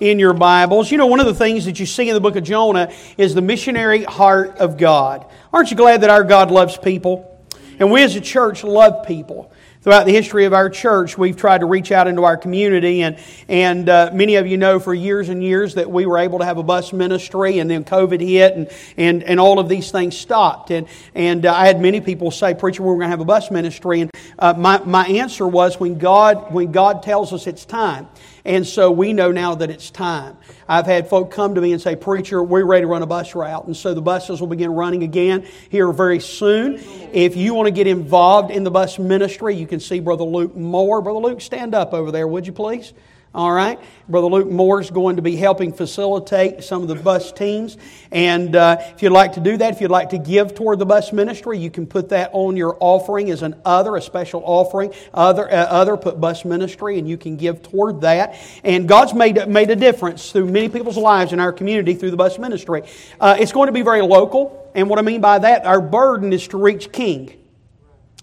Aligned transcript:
in 0.00 0.18
your 0.18 0.32
Bibles. 0.32 0.90
You 0.90 0.98
know, 0.98 1.06
one 1.06 1.20
of 1.20 1.26
the 1.26 1.34
things 1.34 1.64
that 1.64 1.80
you 1.80 1.86
see 1.86 2.08
in 2.08 2.14
the 2.14 2.20
book 2.20 2.36
of 2.36 2.44
Jonah 2.44 2.92
is 3.16 3.34
the 3.34 3.42
missionary 3.42 4.04
heart 4.04 4.58
of 4.58 4.76
God. 4.76 5.26
Aren't 5.52 5.70
you 5.70 5.76
glad 5.76 6.02
that 6.02 6.10
our 6.10 6.24
God 6.24 6.50
loves 6.50 6.76
people? 6.76 7.34
And 7.80 7.90
we 7.90 8.02
as 8.02 8.16
a 8.16 8.20
church 8.20 8.64
love 8.64 9.06
people. 9.06 9.52
Throughout 9.80 10.06
the 10.06 10.12
history 10.12 10.44
of 10.44 10.52
our 10.52 10.68
church, 10.68 11.16
we've 11.16 11.36
tried 11.36 11.58
to 11.58 11.66
reach 11.66 11.92
out 11.92 12.08
into 12.08 12.24
our 12.24 12.36
community, 12.36 13.02
and, 13.02 13.16
and 13.46 13.88
uh, 13.88 14.10
many 14.12 14.34
of 14.34 14.46
you 14.46 14.56
know 14.56 14.80
for 14.80 14.92
years 14.92 15.28
and 15.28 15.42
years 15.42 15.74
that 15.74 15.88
we 15.88 16.04
were 16.04 16.18
able 16.18 16.40
to 16.40 16.44
have 16.44 16.58
a 16.58 16.64
bus 16.64 16.92
ministry, 16.92 17.60
and 17.60 17.70
then 17.70 17.84
COVID 17.84 18.20
hit, 18.20 18.54
and, 18.54 18.68
and, 18.96 19.22
and 19.22 19.38
all 19.38 19.60
of 19.60 19.68
these 19.68 19.92
things 19.92 20.16
stopped. 20.18 20.72
And, 20.72 20.88
and 21.14 21.46
uh, 21.46 21.54
I 21.54 21.68
had 21.68 21.80
many 21.80 22.00
people 22.00 22.32
say, 22.32 22.54
Preacher, 22.54 22.82
we're 22.82 22.94
going 22.94 23.06
to 23.06 23.10
have 23.10 23.20
a 23.20 23.24
bus 23.24 23.52
ministry. 23.52 24.00
And 24.00 24.10
uh, 24.38 24.52
my, 24.54 24.78
my 24.80 25.06
answer 25.06 25.46
was, 25.46 25.78
when 25.78 25.96
God, 25.96 26.52
when 26.52 26.72
God 26.72 27.04
tells 27.04 27.32
us 27.32 27.46
it's 27.46 27.64
time. 27.64 28.08
And 28.44 28.66
so 28.66 28.90
we 28.90 29.12
know 29.12 29.30
now 29.32 29.54
that 29.54 29.70
it's 29.70 29.90
time. 29.90 30.36
I've 30.68 30.86
had 30.86 31.08
folk 31.08 31.30
come 31.30 31.54
to 31.54 31.60
me 31.60 31.72
and 31.72 31.80
say, 31.80 31.96
Preacher, 31.96 32.42
we're 32.42 32.64
ready 32.64 32.82
to 32.82 32.86
run 32.86 33.02
a 33.02 33.06
bus 33.06 33.34
route. 33.34 33.66
And 33.66 33.76
so 33.76 33.94
the 33.94 34.02
buses 34.02 34.40
will 34.40 34.48
begin 34.48 34.70
running 34.70 35.02
again 35.02 35.46
here 35.68 35.90
very 35.92 36.20
soon. 36.20 36.80
If 37.12 37.36
you 37.36 37.54
want 37.54 37.66
to 37.66 37.72
get 37.72 37.86
involved 37.86 38.50
in 38.50 38.64
the 38.64 38.70
bus 38.70 38.98
ministry, 38.98 39.56
you 39.56 39.66
can 39.66 39.80
see 39.80 40.00
Brother 40.00 40.24
Luke 40.24 40.56
Moore. 40.56 41.02
Brother 41.02 41.20
Luke, 41.20 41.40
stand 41.40 41.74
up 41.74 41.92
over 41.94 42.10
there, 42.10 42.28
would 42.28 42.46
you 42.46 42.52
please? 42.52 42.92
All 43.34 43.52
right. 43.52 43.78
Brother 44.08 44.26
Luke 44.26 44.48
Moore 44.48 44.80
is 44.80 44.90
going 44.90 45.16
to 45.16 45.22
be 45.22 45.36
helping 45.36 45.70
facilitate 45.70 46.64
some 46.64 46.80
of 46.80 46.88
the 46.88 46.94
bus 46.94 47.30
teams. 47.30 47.76
And 48.10 48.56
uh, 48.56 48.78
if 48.80 49.02
you'd 49.02 49.10
like 49.12 49.34
to 49.34 49.40
do 49.40 49.58
that, 49.58 49.74
if 49.74 49.82
you'd 49.82 49.90
like 49.90 50.10
to 50.10 50.18
give 50.18 50.54
toward 50.54 50.78
the 50.78 50.86
bus 50.86 51.12
ministry, 51.12 51.58
you 51.58 51.70
can 51.70 51.86
put 51.86 52.08
that 52.08 52.30
on 52.32 52.56
your 52.56 52.78
offering 52.80 53.30
as 53.30 53.42
an 53.42 53.60
other, 53.66 53.96
a 53.96 54.02
special 54.02 54.42
offering. 54.46 54.94
Other, 55.12 55.46
uh, 55.46 55.56
other 55.56 55.98
put 55.98 56.18
bus 56.18 56.46
ministry, 56.46 56.98
and 56.98 57.06
you 57.06 57.18
can 57.18 57.36
give 57.36 57.62
toward 57.62 58.00
that. 58.00 58.34
And 58.64 58.88
God's 58.88 59.12
made, 59.12 59.46
made 59.46 59.70
a 59.70 59.76
difference 59.76 60.32
through 60.32 60.46
many 60.46 60.70
people's 60.70 60.96
lives 60.96 61.34
in 61.34 61.38
our 61.38 61.52
community 61.52 61.94
through 61.94 62.12
the 62.12 62.16
bus 62.16 62.38
ministry. 62.38 62.84
Uh, 63.20 63.36
it's 63.38 63.52
going 63.52 63.66
to 63.66 63.72
be 63.72 63.82
very 63.82 64.00
local. 64.00 64.70
And 64.74 64.88
what 64.88 64.98
I 64.98 65.02
mean 65.02 65.20
by 65.20 65.38
that, 65.38 65.66
our 65.66 65.82
burden 65.82 66.32
is 66.32 66.48
to 66.48 66.56
reach 66.56 66.92
King. 66.92 67.34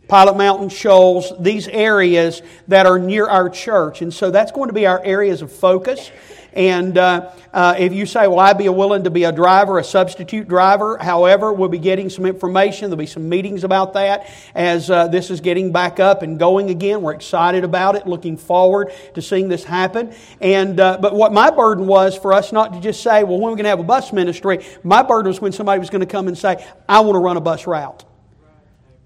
Pilot 0.08 0.38
Mountain, 0.38 0.70
Shoals, 0.70 1.34
these 1.40 1.68
areas 1.68 2.42
that 2.68 2.86
are 2.86 3.00
near 3.00 3.28
our 3.28 3.50
church. 3.50 4.02
And 4.02 4.14
so 4.14 4.32
that's 4.32 4.52
going 4.52 4.68
to 4.70 4.74
be 4.74 4.86
our 4.86 5.04
areas 5.04 5.42
of 5.42 5.52
focus. 5.52 6.12
And 6.56 6.98
uh, 6.98 7.34
uh, 7.54 7.76
if 7.78 7.92
you 7.92 8.06
say, 8.06 8.28
well, 8.28 8.40
I'd 8.40 8.58
be 8.58 8.70
willing 8.70 9.04
to 9.04 9.10
be 9.10 9.26
a 9.26 9.32
driver, 9.32 9.78
a 9.78 9.84
substitute 9.84 10.48
driver, 10.48 10.98
however, 10.98 11.52
we'll 11.52 11.68
be 11.68 11.80
getting 11.80 12.10
some 12.10 12.26
information. 12.26 12.90
There'll 12.90 12.98
be 12.98 13.06
some 13.06 13.28
meetings 13.28 13.66
about 13.66 13.94
that 13.94 14.32
as 14.56 14.90
uh, 14.90 15.10
this 15.10 15.30
is 15.30 15.42
getting 15.42 15.74
back 15.74 16.00
up 16.00 16.22
and 16.22 16.40
going 16.40 16.70
again. 16.70 17.02
We're 17.02 17.14
excited 17.14 17.66
about 17.66 17.96
it, 17.96 18.08
looking 18.08 18.38
forward 18.38 18.94
to 19.16 19.22
seeing 19.22 19.50
this 19.50 19.66
happen. 19.66 20.16
And, 20.40 20.80
uh, 20.80 20.98
but 21.02 21.14
what 21.14 21.34
my 21.34 21.52
burden 21.52 21.88
was 21.88 22.18
for 22.18 22.32
us 22.32 22.54
not 22.54 22.72
to 22.72 22.80
just 22.80 23.04
say, 23.04 23.26
well, 23.26 23.38
when 23.38 23.50
are 23.50 23.52
we're 23.52 23.58
going 23.58 23.66
to 23.66 23.70
have 23.72 23.82
a 23.82 23.84
bus 23.84 24.14
ministry, 24.14 24.66
my 24.82 25.04
burden 25.04 25.28
was 25.28 25.42
when 25.42 25.52
somebody 25.52 25.80
was 25.80 25.90
going 25.90 26.02
to 26.02 26.06
come 26.06 26.30
and 26.30 26.38
say, 26.38 26.66
I 26.88 27.02
want 27.02 27.16
to 27.16 27.20
run 27.20 27.36
a 27.36 27.42
bus 27.42 27.68
route. 27.68 28.06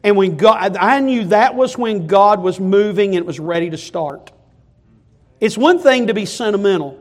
And 0.04 0.16
when 0.16 0.38
God, 0.38 0.78
I 0.78 1.00
knew 1.00 1.26
that 1.26 1.56
was 1.56 1.78
when 1.78 2.08
God 2.08 2.42
was 2.42 2.60
moving 2.60 3.16
and 3.16 3.24
it 3.24 3.26
was 3.26 3.40
ready 3.40 3.70
to 3.70 3.78
start. 3.78 4.32
It's 5.40 5.58
one 5.58 5.80
thing 5.80 6.08
to 6.08 6.14
be 6.14 6.26
sentimental, 6.26 7.00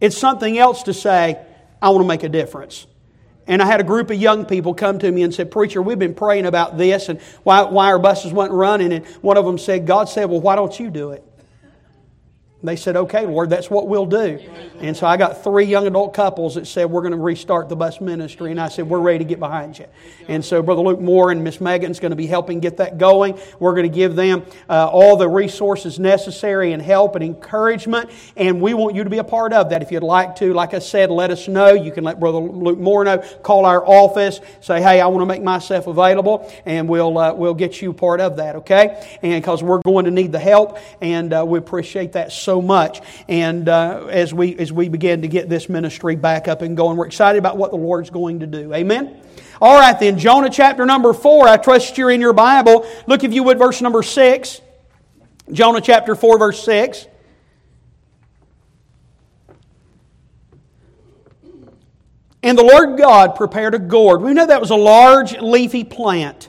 it's 0.00 0.16
something 0.16 0.58
else 0.58 0.84
to 0.84 0.94
say, 0.94 1.40
I 1.80 1.90
want 1.90 2.02
to 2.02 2.08
make 2.08 2.22
a 2.22 2.28
difference. 2.28 2.86
And 3.48 3.62
I 3.62 3.66
had 3.66 3.80
a 3.80 3.84
group 3.84 4.10
of 4.10 4.16
young 4.16 4.44
people 4.44 4.74
come 4.74 4.98
to 4.98 5.10
me 5.10 5.22
and 5.22 5.32
said, 5.32 5.52
Preacher, 5.52 5.80
we've 5.80 5.98
been 5.98 6.14
praying 6.14 6.46
about 6.46 6.76
this 6.76 7.08
and 7.08 7.20
why, 7.44 7.62
why 7.62 7.86
our 7.86 7.98
buses 7.98 8.32
weren't 8.32 8.52
running. 8.52 8.92
And 8.92 9.06
one 9.22 9.36
of 9.36 9.44
them 9.44 9.56
said, 9.56 9.86
God 9.86 10.08
said, 10.08 10.24
Well, 10.24 10.40
why 10.40 10.56
don't 10.56 10.78
you 10.78 10.90
do 10.90 11.12
it? 11.12 11.25
They 12.62 12.76
said, 12.76 12.96
okay, 12.96 13.26
Lord, 13.26 13.50
that's 13.50 13.70
what 13.70 13.86
we'll 13.86 14.06
do. 14.06 14.40
And 14.80 14.96
so 14.96 15.06
I 15.06 15.18
got 15.18 15.44
three 15.44 15.66
young 15.66 15.86
adult 15.86 16.14
couples 16.14 16.54
that 16.54 16.66
said, 16.66 16.90
we're 16.90 17.02
going 17.02 17.12
to 17.12 17.18
restart 17.18 17.68
the 17.68 17.76
bus 17.76 18.00
ministry. 18.00 18.50
And 18.50 18.58
I 18.58 18.68
said, 18.68 18.88
we're 18.88 18.98
ready 18.98 19.18
to 19.18 19.24
get 19.24 19.38
behind 19.38 19.78
you. 19.78 19.84
And 20.26 20.42
so 20.42 20.62
Brother 20.62 20.80
Luke 20.80 21.00
Moore 21.00 21.30
and 21.30 21.44
Miss 21.44 21.60
Megan's 21.60 22.00
going 22.00 22.10
to 22.10 22.16
be 22.16 22.26
helping 22.26 22.60
get 22.60 22.78
that 22.78 22.96
going. 22.96 23.38
We're 23.60 23.74
going 23.74 23.88
to 23.88 23.94
give 23.94 24.16
them 24.16 24.42
uh, 24.70 24.88
all 24.88 25.16
the 25.16 25.28
resources 25.28 25.98
necessary 25.98 26.72
and 26.72 26.80
help 26.80 27.14
and 27.14 27.22
encouragement. 27.22 28.10
And 28.36 28.60
we 28.60 28.72
want 28.72 28.96
you 28.96 29.04
to 29.04 29.10
be 29.10 29.18
a 29.18 29.24
part 29.24 29.52
of 29.52 29.70
that. 29.70 29.82
If 29.82 29.92
you'd 29.92 30.02
like 30.02 30.36
to, 30.36 30.54
like 30.54 30.72
I 30.72 30.78
said, 30.78 31.10
let 31.10 31.30
us 31.30 31.46
know. 31.48 31.74
You 31.74 31.92
can 31.92 32.04
let 32.04 32.18
Brother 32.18 32.38
Luke 32.38 32.78
Moore 32.78 33.04
know. 33.04 33.18
Call 33.42 33.66
our 33.66 33.86
office. 33.86 34.40
Say, 34.62 34.80
hey, 34.80 35.00
I 35.02 35.06
want 35.08 35.20
to 35.20 35.26
make 35.26 35.42
myself 35.42 35.86
available. 35.86 36.50
And 36.64 36.88
we'll, 36.88 37.16
uh, 37.18 37.34
we'll 37.34 37.54
get 37.54 37.82
you 37.82 37.92
part 37.92 38.22
of 38.22 38.38
that, 38.38 38.56
okay? 38.56 39.18
And 39.22 39.42
because 39.42 39.62
we're 39.62 39.82
going 39.82 40.06
to 40.06 40.10
need 40.10 40.32
the 40.32 40.40
help. 40.40 40.78
And 41.02 41.32
uh, 41.34 41.44
we 41.46 41.58
appreciate 41.58 42.12
that 42.12 42.32
so 42.46 42.62
much. 42.62 43.02
And 43.28 43.68
uh, 43.68 44.06
as, 44.08 44.32
we, 44.32 44.56
as 44.56 44.72
we 44.72 44.88
begin 44.88 45.22
to 45.22 45.28
get 45.28 45.48
this 45.48 45.68
ministry 45.68 46.14
back 46.14 46.46
up 46.46 46.62
and 46.62 46.76
going, 46.76 46.96
we're 46.96 47.06
excited 47.06 47.38
about 47.38 47.56
what 47.56 47.72
the 47.72 47.76
Lord's 47.76 48.08
going 48.08 48.40
to 48.40 48.46
do. 48.46 48.72
Amen? 48.72 49.20
All 49.60 49.78
right, 49.78 49.98
then, 49.98 50.16
Jonah 50.16 50.48
chapter 50.48 50.86
number 50.86 51.12
4. 51.12 51.48
I 51.48 51.56
trust 51.56 51.98
you're 51.98 52.12
in 52.12 52.20
your 52.20 52.32
Bible. 52.32 52.86
Look, 53.06 53.24
if 53.24 53.34
you 53.34 53.42
would, 53.42 53.58
verse 53.58 53.82
number 53.82 54.02
6. 54.02 54.60
Jonah 55.50 55.80
chapter 55.80 56.14
4, 56.14 56.38
verse 56.38 56.62
6. 56.62 57.06
And 62.44 62.56
the 62.56 62.62
Lord 62.62 62.96
God 62.96 63.34
prepared 63.34 63.74
a 63.74 63.80
gourd. 63.80 64.22
We 64.22 64.32
know 64.32 64.46
that 64.46 64.60
was 64.60 64.70
a 64.70 64.76
large 64.76 65.36
leafy 65.38 65.82
plant 65.82 66.48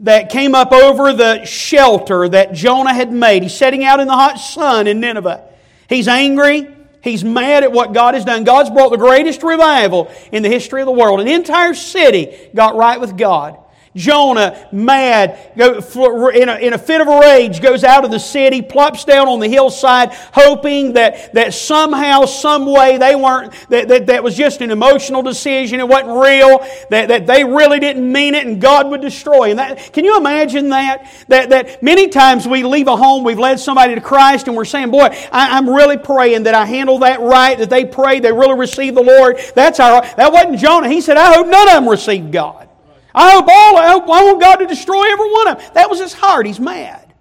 that 0.00 0.30
came 0.30 0.54
up 0.54 0.72
over 0.72 1.12
the 1.12 1.44
shelter 1.44 2.28
that 2.28 2.52
Jonah 2.52 2.94
had 2.94 3.12
made. 3.12 3.42
He's 3.42 3.54
setting 3.54 3.84
out 3.84 4.00
in 4.00 4.06
the 4.06 4.14
hot 4.14 4.38
sun 4.38 4.86
in 4.86 5.00
Nineveh. 5.00 5.46
He's 5.88 6.08
angry. 6.08 6.68
He's 7.02 7.24
mad 7.24 7.64
at 7.64 7.72
what 7.72 7.92
God 7.92 8.14
has 8.14 8.24
done. 8.24 8.44
God's 8.44 8.70
brought 8.70 8.90
the 8.90 8.96
greatest 8.96 9.42
revival 9.42 10.10
in 10.32 10.42
the 10.42 10.48
history 10.48 10.82
of 10.82 10.86
the 10.86 10.92
world. 10.92 11.20
An 11.20 11.28
entire 11.28 11.74
city 11.74 12.50
got 12.54 12.76
right 12.76 13.00
with 13.00 13.16
God. 13.16 13.58
Jonah, 13.96 14.68
mad, 14.70 15.52
in 15.56 16.48
a, 16.48 16.74
a 16.74 16.78
fit 16.78 17.00
of 17.00 17.08
rage, 17.08 17.60
goes 17.60 17.82
out 17.82 18.04
of 18.04 18.12
the 18.12 18.20
city, 18.20 18.62
plops 18.62 19.04
down 19.04 19.26
on 19.26 19.40
the 19.40 19.48
hillside, 19.48 20.12
hoping 20.32 20.92
that, 20.92 21.34
that 21.34 21.54
somehow, 21.54 22.24
some 22.24 22.66
way, 22.66 22.98
they 22.98 23.16
weren't, 23.16 23.52
that, 23.68 23.88
that, 23.88 24.06
that 24.06 24.22
was 24.22 24.36
just 24.36 24.60
an 24.60 24.70
emotional 24.70 25.22
decision, 25.22 25.80
it 25.80 25.88
wasn't 25.88 26.10
real, 26.10 26.64
that, 26.90 27.08
that 27.08 27.26
they 27.26 27.42
really 27.42 27.80
didn't 27.80 28.10
mean 28.10 28.36
it, 28.36 28.46
and 28.46 28.60
God 28.60 28.88
would 28.90 29.00
destroy. 29.00 29.50
And 29.50 29.58
that, 29.58 29.92
can 29.92 30.04
you 30.04 30.16
imagine 30.16 30.68
that? 30.68 31.10
That, 31.26 31.50
that 31.50 31.82
many 31.82 32.08
times 32.10 32.46
we 32.46 32.62
leave 32.62 32.86
a 32.86 32.96
home, 32.96 33.24
we've 33.24 33.40
led 33.40 33.58
somebody 33.58 33.96
to 33.96 34.00
Christ, 34.00 34.46
and 34.46 34.56
we're 34.56 34.64
saying, 34.64 34.92
boy, 34.92 35.08
I, 35.32 35.58
I'm 35.58 35.68
really 35.68 35.98
praying 35.98 36.44
that 36.44 36.54
I 36.54 36.64
handle 36.64 37.00
that 37.00 37.20
right, 37.20 37.58
that 37.58 37.70
they 37.70 37.84
pray, 37.84 38.20
they 38.20 38.32
really 38.32 38.54
receive 38.54 38.94
the 38.94 39.02
Lord. 39.02 39.40
That's 39.56 39.80
our, 39.80 40.02
that 40.02 40.32
wasn't 40.32 40.60
Jonah. 40.60 40.88
He 40.88 41.00
said, 41.00 41.16
I 41.16 41.34
hope 41.34 41.48
none 41.48 41.66
of 41.66 41.74
them 41.74 41.88
receive 41.88 42.30
God. 42.30 42.68
I 43.14 43.32
hope 43.32 43.48
all, 43.48 43.76
I, 43.76 43.88
hope, 43.90 44.04
I 44.04 44.24
want 44.24 44.40
God 44.40 44.56
to 44.56 44.66
destroy 44.66 45.10
every 45.10 45.30
one 45.30 45.48
of 45.48 45.58
them. 45.58 45.70
That 45.74 45.90
was 45.90 46.00
his 46.00 46.12
heart. 46.12 46.46
He's 46.46 46.60
mad. 46.60 47.12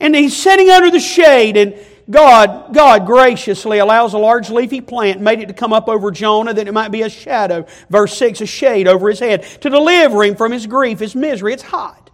And 0.00 0.14
he's 0.14 0.36
sitting 0.36 0.70
under 0.70 0.90
the 0.90 1.00
shade, 1.00 1.56
and 1.56 1.74
God, 2.10 2.72
God 2.72 3.06
graciously 3.06 3.78
allows 3.78 4.14
a 4.14 4.18
large 4.18 4.48
leafy 4.48 4.80
plant, 4.80 5.20
made 5.20 5.40
it 5.40 5.48
to 5.48 5.54
come 5.54 5.72
up 5.72 5.88
over 5.88 6.10
Jonah 6.10 6.54
that 6.54 6.68
it 6.68 6.72
might 6.72 6.90
be 6.90 7.02
a 7.02 7.10
shadow. 7.10 7.66
Verse 7.90 8.16
6, 8.16 8.40
a 8.40 8.46
shade 8.46 8.88
over 8.88 9.08
his 9.08 9.18
head, 9.18 9.42
to 9.60 9.70
deliver 9.70 10.24
him 10.24 10.36
from 10.36 10.52
his 10.52 10.66
grief, 10.66 11.00
his 11.00 11.14
misery. 11.14 11.52
It's 11.52 11.62
hot. 11.62 12.10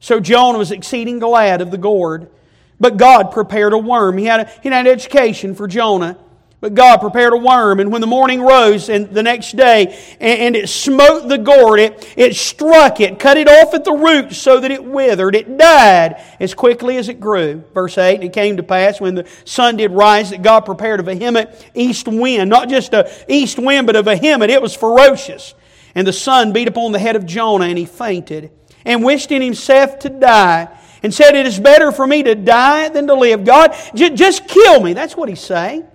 So 0.00 0.18
Jonah 0.18 0.58
was 0.58 0.72
exceeding 0.72 1.18
glad 1.18 1.60
of 1.60 1.70
the 1.70 1.78
gourd. 1.78 2.30
But 2.78 2.96
God 2.96 3.32
prepared 3.32 3.72
a 3.72 3.78
worm. 3.78 4.18
He 4.18 4.26
had, 4.26 4.40
a, 4.40 4.44
he 4.62 4.68
had 4.68 4.86
an 4.86 4.92
education 4.92 5.54
for 5.54 5.66
Jonah. 5.66 6.18
But 6.66 6.74
God 6.74 7.00
prepared 7.00 7.32
a 7.32 7.36
worm, 7.36 7.78
and 7.78 7.92
when 7.92 8.00
the 8.00 8.08
morning 8.08 8.42
rose 8.42 8.88
and 8.88 9.08
the 9.08 9.22
next 9.22 9.56
day, 9.56 9.96
and, 10.18 10.40
and, 10.40 10.56
it 10.56 10.68
smote 10.68 11.28
the 11.28 11.38
gourd, 11.38 11.78
it, 11.78 12.12
it 12.16 12.34
struck 12.34 12.98
it, 12.98 13.20
cut 13.20 13.36
it 13.36 13.48
off 13.48 13.72
at 13.72 13.84
the 13.84 13.92
roots 13.92 14.36
so 14.36 14.58
that 14.58 14.72
it 14.72 14.84
withered. 14.84 15.36
It 15.36 15.56
died 15.56 16.20
as 16.40 16.54
quickly 16.54 16.96
as 16.96 17.08
it 17.08 17.20
grew. 17.20 17.62
Verse 17.72 17.96
8, 17.96 18.24
it 18.24 18.32
came 18.32 18.56
to 18.56 18.64
pass 18.64 19.00
when 19.00 19.14
the 19.14 19.28
sun 19.44 19.76
did 19.76 19.92
rise 19.92 20.30
that 20.30 20.42
God 20.42 20.62
prepared 20.62 20.98
a 20.98 21.04
vehement 21.04 21.50
east 21.72 22.08
wind, 22.08 22.50
not 22.50 22.68
just 22.68 22.92
a 22.94 23.08
east 23.28 23.60
wind, 23.60 23.86
but 23.86 23.94
a 23.94 24.02
vehement. 24.02 24.50
It 24.50 24.60
was 24.60 24.74
ferocious. 24.74 25.54
And 25.94 26.04
the 26.04 26.12
sun 26.12 26.52
beat 26.52 26.66
upon 26.66 26.90
the 26.90 26.98
head 26.98 27.14
of 27.14 27.26
Jonah, 27.26 27.66
and 27.66 27.78
he 27.78 27.84
fainted, 27.84 28.50
and 28.84 29.04
wished 29.04 29.30
in 29.30 29.40
himself 29.40 30.00
to 30.00 30.08
die, 30.08 30.66
and 31.04 31.14
said, 31.14 31.36
It 31.36 31.46
is 31.46 31.60
better 31.60 31.92
for 31.92 32.08
me 32.08 32.24
to 32.24 32.34
die 32.34 32.88
than 32.88 33.06
to 33.06 33.14
live. 33.14 33.44
God, 33.44 33.72
j- 33.94 34.10
just 34.10 34.48
kill 34.48 34.82
me. 34.82 34.94
That's 34.94 35.16
what 35.16 35.28
he's 35.28 35.38
saying. 35.38 35.86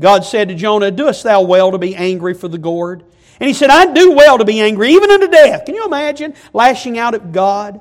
God 0.00 0.24
said 0.24 0.48
to 0.48 0.54
Jonah, 0.54 0.90
Doest 0.90 1.24
thou 1.24 1.42
well 1.42 1.72
to 1.72 1.78
be 1.78 1.94
angry 1.94 2.34
for 2.34 2.48
the 2.48 2.58
gourd? 2.58 3.04
And 3.40 3.48
he 3.48 3.54
said, 3.54 3.70
I 3.70 3.92
do 3.92 4.12
well 4.12 4.38
to 4.38 4.44
be 4.44 4.60
angry, 4.60 4.92
even 4.92 5.10
unto 5.10 5.28
death. 5.28 5.64
Can 5.64 5.74
you 5.74 5.84
imagine 5.84 6.34
lashing 6.52 6.98
out 6.98 7.14
at 7.14 7.32
God? 7.32 7.80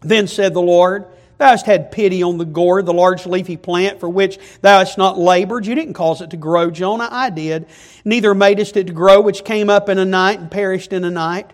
Then 0.00 0.26
said 0.26 0.54
the 0.54 0.62
Lord, 0.62 1.06
Thou 1.36 1.48
hast 1.48 1.66
had 1.66 1.90
pity 1.90 2.22
on 2.22 2.38
the 2.38 2.44
gourd, 2.44 2.86
the 2.86 2.94
large 2.94 3.26
leafy 3.26 3.56
plant 3.56 3.98
for 3.98 4.08
which 4.08 4.38
thou 4.60 4.78
hast 4.78 4.98
not 4.98 5.18
labored. 5.18 5.66
You 5.66 5.74
didn't 5.74 5.94
cause 5.94 6.20
it 6.20 6.30
to 6.30 6.36
grow, 6.36 6.70
Jonah. 6.70 7.08
I 7.10 7.30
did. 7.30 7.66
Neither 8.04 8.34
madest 8.34 8.76
it 8.76 8.86
to 8.86 8.92
grow, 8.92 9.20
which 9.20 9.44
came 9.44 9.68
up 9.68 9.88
in 9.88 9.98
a 9.98 10.04
night 10.04 10.38
and 10.38 10.50
perished 10.50 10.92
in 10.92 11.02
a 11.02 11.10
night. 11.10 11.50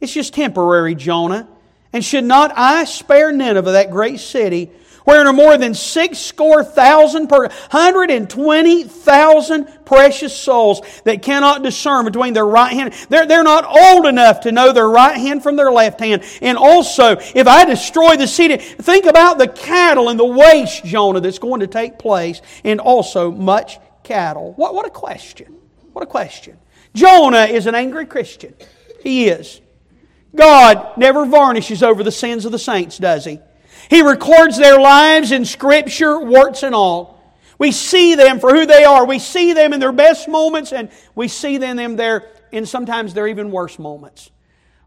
It's 0.00 0.12
just 0.12 0.34
temporary, 0.34 0.96
Jonah. 0.96 1.48
And 1.92 2.04
should 2.04 2.24
not 2.24 2.52
I 2.56 2.84
spare 2.84 3.30
Nineveh, 3.30 3.72
that 3.72 3.90
great 3.90 4.18
city, 4.18 4.72
wherein 5.04 5.26
are 5.26 5.32
more 5.32 5.56
than 5.58 5.74
six 5.74 6.18
score 6.18 6.64
thousand 6.64 7.28
per 7.28 7.48
hundred 7.70 8.10
and 8.10 8.28
twenty 8.28 8.84
thousand 8.84 9.66
precious 9.84 10.36
souls 10.36 10.80
that 11.04 11.22
cannot 11.22 11.62
discern 11.62 12.04
between 12.04 12.32
their 12.32 12.46
right 12.46 12.72
hand. 12.72 12.94
They're, 13.08 13.26
they're 13.26 13.42
not 13.42 13.64
old 13.64 14.06
enough 14.06 14.40
to 14.40 14.52
know 14.52 14.72
their 14.72 14.88
right 14.88 15.16
hand 15.16 15.42
from 15.42 15.56
their 15.56 15.70
left 15.70 16.00
hand. 16.00 16.22
And 16.40 16.56
also, 16.56 17.16
if 17.34 17.46
I 17.46 17.64
destroy 17.64 18.16
the 18.16 18.26
city, 18.26 18.56
think 18.56 19.06
about 19.06 19.38
the 19.38 19.48
cattle 19.48 20.08
and 20.08 20.18
the 20.18 20.24
waste, 20.24 20.84
Jonah, 20.84 21.20
that's 21.20 21.38
going 21.38 21.60
to 21.60 21.66
take 21.66 21.98
place, 21.98 22.40
and 22.64 22.80
also 22.80 23.30
much 23.30 23.78
cattle. 24.02 24.52
What, 24.54 24.74
what 24.74 24.86
a 24.86 24.90
question. 24.90 25.56
What 25.92 26.02
a 26.02 26.06
question. 26.06 26.58
Jonah 26.94 27.44
is 27.44 27.66
an 27.66 27.74
angry 27.74 28.06
Christian. 28.06 28.54
He 29.02 29.28
is. 29.28 29.60
God 30.34 30.96
never 30.96 31.26
varnishes 31.26 31.82
over 31.82 32.02
the 32.02 32.12
sins 32.12 32.44
of 32.44 32.52
the 32.52 32.58
saints, 32.58 32.98
does 32.98 33.24
He? 33.24 33.40
He 33.90 34.02
records 34.02 34.56
their 34.56 34.80
lives 34.80 35.32
in 35.32 35.44
Scripture, 35.44 36.18
warts 36.18 36.62
and 36.62 36.74
all. 36.74 37.20
We 37.58 37.72
see 37.72 38.14
them 38.14 38.40
for 38.40 38.54
who 38.54 38.66
they 38.66 38.84
are. 38.84 39.06
We 39.06 39.18
see 39.18 39.52
them 39.52 39.72
in 39.72 39.80
their 39.80 39.92
best 39.92 40.28
moments, 40.28 40.72
and 40.72 40.90
we 41.14 41.28
see 41.28 41.58
them 41.58 41.78
in 41.78 41.96
their, 41.96 42.28
in 42.50 42.66
sometimes 42.66 43.14
their 43.14 43.28
even 43.28 43.50
worse 43.50 43.78
moments. 43.78 44.30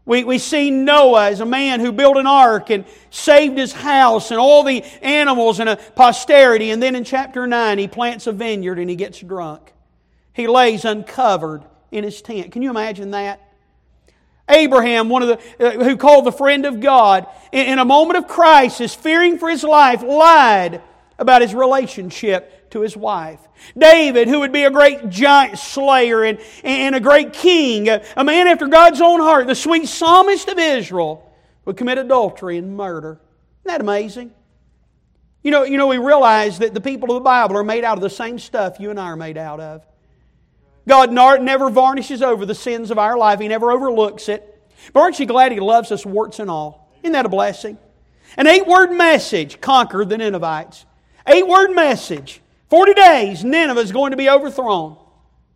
We, 0.04 0.22
we 0.22 0.38
see 0.38 0.70
Noah 0.70 1.30
as 1.30 1.40
a 1.40 1.46
man 1.46 1.80
who 1.80 1.90
built 1.90 2.16
an 2.16 2.26
ark 2.28 2.70
and 2.70 2.84
saved 3.10 3.58
his 3.58 3.72
house 3.72 4.30
and 4.30 4.38
all 4.38 4.62
the 4.62 4.84
animals 5.02 5.58
and 5.58 5.68
a 5.68 5.76
posterity. 5.76 6.70
And 6.70 6.80
then 6.80 6.94
in 6.94 7.02
chapter 7.02 7.46
9, 7.46 7.78
he 7.78 7.88
plants 7.88 8.28
a 8.28 8.32
vineyard 8.32 8.78
and 8.78 8.88
he 8.88 8.94
gets 8.94 9.20
drunk. 9.20 9.72
He 10.32 10.46
lays 10.46 10.84
uncovered 10.84 11.64
in 11.90 12.04
his 12.04 12.22
tent. 12.22 12.52
Can 12.52 12.62
you 12.62 12.70
imagine 12.70 13.10
that? 13.12 13.40
Abraham, 14.48 15.08
one 15.08 15.22
of 15.22 15.28
the, 15.28 15.66
uh, 15.66 15.84
who 15.84 15.96
called 15.96 16.24
the 16.24 16.32
friend 16.32 16.66
of 16.66 16.80
God, 16.80 17.26
in, 17.52 17.66
in 17.66 17.78
a 17.78 17.84
moment 17.84 18.18
of 18.18 18.28
crisis, 18.28 18.94
fearing 18.94 19.38
for 19.38 19.50
his 19.50 19.64
life, 19.64 20.02
lied 20.02 20.82
about 21.18 21.42
his 21.42 21.54
relationship 21.54 22.70
to 22.70 22.80
his 22.80 22.96
wife. 22.96 23.40
David, 23.76 24.28
who 24.28 24.40
would 24.40 24.52
be 24.52 24.64
a 24.64 24.70
great 24.70 25.08
giant 25.08 25.58
slayer 25.58 26.24
and, 26.24 26.38
and 26.62 26.94
a 26.94 27.00
great 27.00 27.32
king, 27.32 27.88
a, 27.88 28.04
a 28.16 28.24
man 28.24 28.48
after 28.48 28.66
God's 28.66 29.00
own 29.00 29.20
heart, 29.20 29.46
the 29.46 29.54
sweet 29.54 29.88
psalmist 29.88 30.48
of 30.48 30.58
Israel, 30.58 31.22
would 31.64 31.76
commit 31.76 31.98
adultery 31.98 32.58
and 32.58 32.76
murder. 32.76 33.20
Isn't 33.64 33.78
that 33.78 33.80
amazing? 33.80 34.32
You 35.42 35.50
know, 35.50 35.62
you 35.62 35.78
know, 35.78 35.86
we 35.86 35.98
realize 35.98 36.58
that 36.58 36.74
the 36.74 36.80
people 36.80 37.10
of 37.10 37.14
the 37.16 37.24
Bible 37.24 37.56
are 37.56 37.64
made 37.64 37.84
out 37.84 37.96
of 37.96 38.02
the 38.02 38.10
same 38.10 38.38
stuff 38.38 38.78
you 38.78 38.90
and 38.90 39.00
I 39.00 39.04
are 39.04 39.16
made 39.16 39.38
out 39.38 39.60
of. 39.60 39.86
God 40.88 41.12
never 41.12 41.70
varnishes 41.70 42.22
over 42.22 42.46
the 42.46 42.54
sins 42.54 42.90
of 42.90 42.98
our 42.98 43.16
life, 43.16 43.40
He 43.40 43.48
never 43.48 43.72
overlooks 43.72 44.28
it. 44.28 44.52
But 44.92 45.00
aren't 45.00 45.20
you 45.20 45.26
glad 45.26 45.52
He 45.52 45.60
loves 45.60 45.90
us 45.90 46.06
warts 46.06 46.38
and 46.38 46.50
all? 46.50 46.92
Isn't 47.02 47.12
that 47.12 47.26
a 47.26 47.30
blessing? 47.30 47.78
An 48.36 48.46
eight 48.46 48.66
word 48.66 48.92
message 48.92 49.60
conquered 49.60 50.08
the 50.08 50.18
Ninevites. 50.18 50.84
Eight 51.26 51.46
word 51.46 51.72
message. 51.72 52.40
40 52.70 52.94
days, 52.94 53.44
Nineveh 53.44 53.80
is 53.80 53.92
going 53.92 54.10
to 54.10 54.16
be 54.16 54.28
overthrown. 54.28 54.96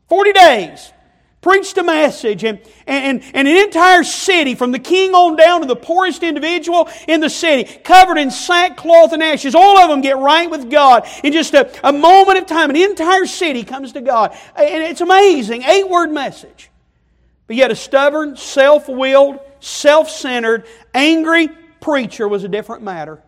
40 0.09 0.33
days 0.33 0.93
preached 1.41 1.79
a 1.79 1.83
message, 1.83 2.45
and, 2.45 2.61
and, 2.87 3.23
and 3.35 3.49
an 3.49 3.57
entire 3.57 4.05
city, 4.05 4.55
from 4.55 4.73
the 4.73 4.79
king 4.79 5.15
on 5.15 5.37
down 5.37 5.63
to 5.63 5.67
the 5.67 5.77
poorest 5.77 6.23
individual 6.23 6.89
in 7.09 7.21
the 7.21 7.31
city, 7.31 7.65
covered 7.83 8.19
in 8.19 8.31
sackcloth 8.31 9.13
and 9.13 9.23
ashes. 9.23 9.55
All 9.55 9.79
of 9.79 9.89
them 9.89 10.03
get 10.03 10.19
right 10.19 10.51
with 10.51 10.71
God 10.71 11.09
in 11.25 11.33
just 11.33 11.55
a, 11.55 11.71
a 11.87 11.93
moment 11.93 12.39
of 12.39 12.47
time. 12.47 12.71
An 12.71 12.77
entire 12.77 13.27
city 13.27 13.65
comes 13.65 13.93
to 13.93 14.01
God. 14.01 14.37
And 14.55 14.83
it's 14.83 15.01
amazing. 15.01 15.63
Eight 15.63 15.89
word 15.89 16.11
message. 16.13 16.71
But 17.47 17.57
yet, 17.57 17.71
a 17.71 17.77
stubborn, 17.77 18.37
self 18.37 18.89
willed, 18.89 19.41
self 19.61 20.11
centered, 20.11 20.67
angry 20.95 21.49
preacher 21.81 22.29
was 22.29 22.45
a 22.45 22.49
different 22.49 22.83
matter. 22.83 23.23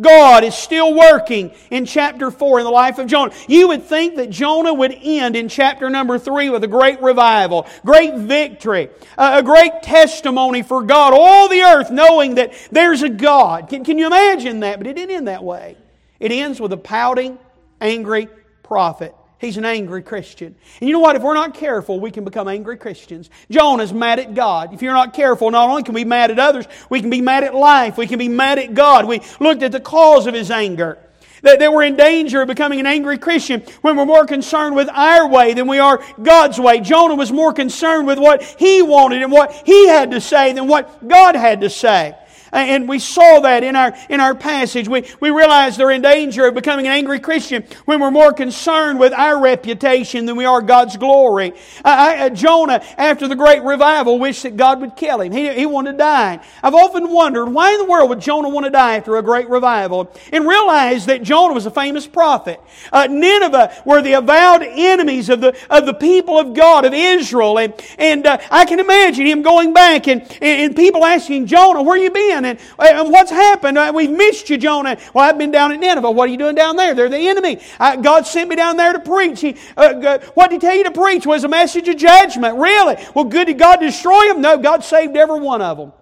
God 0.00 0.44
is 0.44 0.54
still 0.54 0.94
working 0.94 1.52
in 1.70 1.84
chapter 1.84 2.30
4 2.30 2.60
in 2.60 2.64
the 2.64 2.70
life 2.70 2.98
of 2.98 3.06
Jonah. 3.06 3.32
You 3.48 3.68
would 3.68 3.84
think 3.84 4.16
that 4.16 4.30
Jonah 4.30 4.72
would 4.72 4.96
end 5.02 5.36
in 5.36 5.48
chapter 5.48 5.90
number 5.90 6.18
3 6.18 6.50
with 6.50 6.64
a 6.64 6.68
great 6.68 7.02
revival, 7.02 7.66
great 7.84 8.14
victory, 8.14 8.88
a 9.18 9.42
great 9.42 9.82
testimony 9.82 10.62
for 10.62 10.82
God, 10.82 11.12
all 11.14 11.48
the 11.48 11.60
earth 11.60 11.90
knowing 11.90 12.36
that 12.36 12.52
there's 12.70 13.02
a 13.02 13.08
God. 13.08 13.68
Can, 13.68 13.84
can 13.84 13.98
you 13.98 14.06
imagine 14.06 14.60
that? 14.60 14.78
But 14.78 14.86
it 14.86 14.94
didn't 14.94 15.14
end 15.14 15.28
that 15.28 15.44
way. 15.44 15.76
It 16.18 16.32
ends 16.32 16.60
with 16.60 16.72
a 16.72 16.76
pouting, 16.76 17.38
angry 17.80 18.28
prophet. 18.62 19.14
He's 19.40 19.56
an 19.56 19.64
angry 19.64 20.02
Christian. 20.02 20.54
And 20.80 20.88
you 20.88 20.92
know 20.92 21.00
what? 21.00 21.16
If 21.16 21.22
we're 21.22 21.32
not 21.32 21.54
careful, 21.54 21.98
we 21.98 22.10
can 22.10 22.24
become 22.24 22.46
angry 22.46 22.76
Christians. 22.76 23.30
Jonah's 23.50 23.90
mad 23.90 24.18
at 24.18 24.34
God. 24.34 24.74
If 24.74 24.82
you're 24.82 24.92
not 24.92 25.14
careful, 25.14 25.50
not 25.50 25.70
only 25.70 25.82
can 25.82 25.94
we 25.94 26.04
be 26.04 26.08
mad 26.10 26.30
at 26.30 26.38
others, 26.38 26.66
we 26.90 27.00
can 27.00 27.08
be 27.08 27.22
mad 27.22 27.42
at 27.44 27.54
life. 27.54 27.96
We 27.96 28.06
can 28.06 28.18
be 28.18 28.28
mad 28.28 28.58
at 28.58 28.74
God. 28.74 29.06
We 29.06 29.22
looked 29.40 29.62
at 29.62 29.72
the 29.72 29.80
cause 29.80 30.26
of 30.26 30.34
his 30.34 30.50
anger. 30.50 30.98
That, 31.40 31.58
that 31.60 31.72
we're 31.72 31.84
in 31.84 31.96
danger 31.96 32.42
of 32.42 32.48
becoming 32.48 32.80
an 32.80 32.86
angry 32.86 33.16
Christian 33.16 33.62
when 33.80 33.96
we're 33.96 34.04
more 34.04 34.26
concerned 34.26 34.76
with 34.76 34.90
our 34.90 35.26
way 35.26 35.54
than 35.54 35.66
we 35.66 35.78
are 35.78 36.04
God's 36.22 36.60
way. 36.60 36.80
Jonah 36.80 37.14
was 37.14 37.32
more 37.32 37.54
concerned 37.54 38.06
with 38.06 38.18
what 38.18 38.42
he 38.42 38.82
wanted 38.82 39.22
and 39.22 39.32
what 39.32 39.54
he 39.64 39.88
had 39.88 40.10
to 40.10 40.20
say 40.20 40.52
than 40.52 40.66
what 40.68 41.08
God 41.08 41.34
had 41.34 41.62
to 41.62 41.70
say. 41.70 42.14
And 42.52 42.88
we 42.88 42.98
saw 42.98 43.40
that 43.40 43.62
in 43.62 43.76
our, 43.76 43.96
in 44.08 44.20
our 44.20 44.34
passage. 44.34 44.88
We, 44.88 45.06
we 45.20 45.30
realize 45.30 45.76
they're 45.76 45.90
in 45.90 46.02
danger 46.02 46.46
of 46.46 46.54
becoming 46.54 46.86
an 46.86 46.92
angry 46.92 47.20
Christian 47.20 47.64
when 47.84 48.00
we're 48.00 48.10
more 48.10 48.32
concerned 48.32 48.98
with 48.98 49.12
our 49.12 49.40
reputation 49.40 50.26
than 50.26 50.36
we 50.36 50.44
are 50.44 50.60
God's 50.60 50.96
glory. 50.96 51.52
I, 51.84 52.24
I, 52.24 52.28
Jonah, 52.30 52.82
after 52.98 53.28
the 53.28 53.36
great 53.36 53.62
revival, 53.62 54.18
wished 54.18 54.42
that 54.42 54.56
God 54.56 54.80
would 54.80 54.96
kill 54.96 55.20
him. 55.20 55.32
He, 55.32 55.52
he 55.52 55.66
wanted 55.66 55.92
to 55.92 55.98
die. 55.98 56.40
I've 56.62 56.74
often 56.74 57.10
wondered 57.10 57.46
why 57.46 57.72
in 57.72 57.78
the 57.78 57.84
world 57.84 58.10
would 58.10 58.20
Jonah 58.20 58.48
want 58.48 58.64
to 58.64 58.70
die 58.70 58.96
after 58.96 59.16
a 59.16 59.22
great 59.22 59.48
revival? 59.48 60.12
And 60.32 60.46
realize 60.46 61.06
that 61.06 61.22
Jonah 61.22 61.54
was 61.54 61.66
a 61.66 61.70
famous 61.70 62.06
prophet. 62.06 62.60
Uh, 62.92 63.06
Nineveh 63.08 63.82
were 63.84 64.02
the 64.02 64.14
avowed 64.14 64.62
enemies 64.62 65.28
of 65.28 65.40
the, 65.40 65.56
of 65.70 65.86
the 65.86 65.94
people 65.94 66.38
of 66.38 66.54
God, 66.54 66.84
of 66.84 66.94
Israel. 66.94 67.58
And, 67.58 67.74
and 67.98 68.26
uh, 68.26 68.38
I 68.50 68.64
can 68.64 68.80
imagine 68.80 69.26
him 69.26 69.42
going 69.42 69.72
back 69.72 70.08
and, 70.08 70.22
and 70.42 70.74
people 70.74 71.04
asking, 71.04 71.46
Jonah, 71.46 71.82
where 71.82 71.96
you 71.96 72.10
been? 72.10 72.39
And, 72.44 72.58
and 72.78 73.10
what's 73.10 73.30
happened? 73.30 73.78
Uh, 73.78 73.92
we've 73.94 74.10
missed 74.10 74.50
you, 74.50 74.58
Jonah. 74.58 74.98
Well, 75.14 75.28
I've 75.28 75.38
been 75.38 75.50
down 75.50 75.72
at 75.72 75.80
Nineveh. 75.80 76.10
What 76.10 76.28
are 76.28 76.32
you 76.32 76.38
doing 76.38 76.54
down 76.54 76.76
there? 76.76 76.94
They're 76.94 77.08
the 77.08 77.28
enemy. 77.28 77.60
I, 77.78 77.96
God 77.96 78.26
sent 78.26 78.48
me 78.48 78.56
down 78.56 78.76
there 78.76 78.92
to 78.92 79.00
preach. 79.00 79.40
He, 79.40 79.56
uh, 79.76 80.18
what 80.34 80.50
did 80.50 80.62
He 80.62 80.66
tell 80.66 80.76
you 80.76 80.84
to 80.84 80.90
preach? 80.90 81.26
Was 81.26 81.44
a 81.44 81.48
message 81.48 81.88
of 81.88 81.96
judgment. 81.96 82.56
Really? 82.56 82.96
Well, 83.14 83.24
good. 83.24 83.46
Did 83.46 83.58
God 83.58 83.80
destroy 83.80 84.28
them? 84.28 84.40
No, 84.40 84.58
God 84.58 84.84
saved 84.84 85.16
every 85.16 85.40
one 85.40 85.62
of 85.62 85.78
them. 85.78 85.92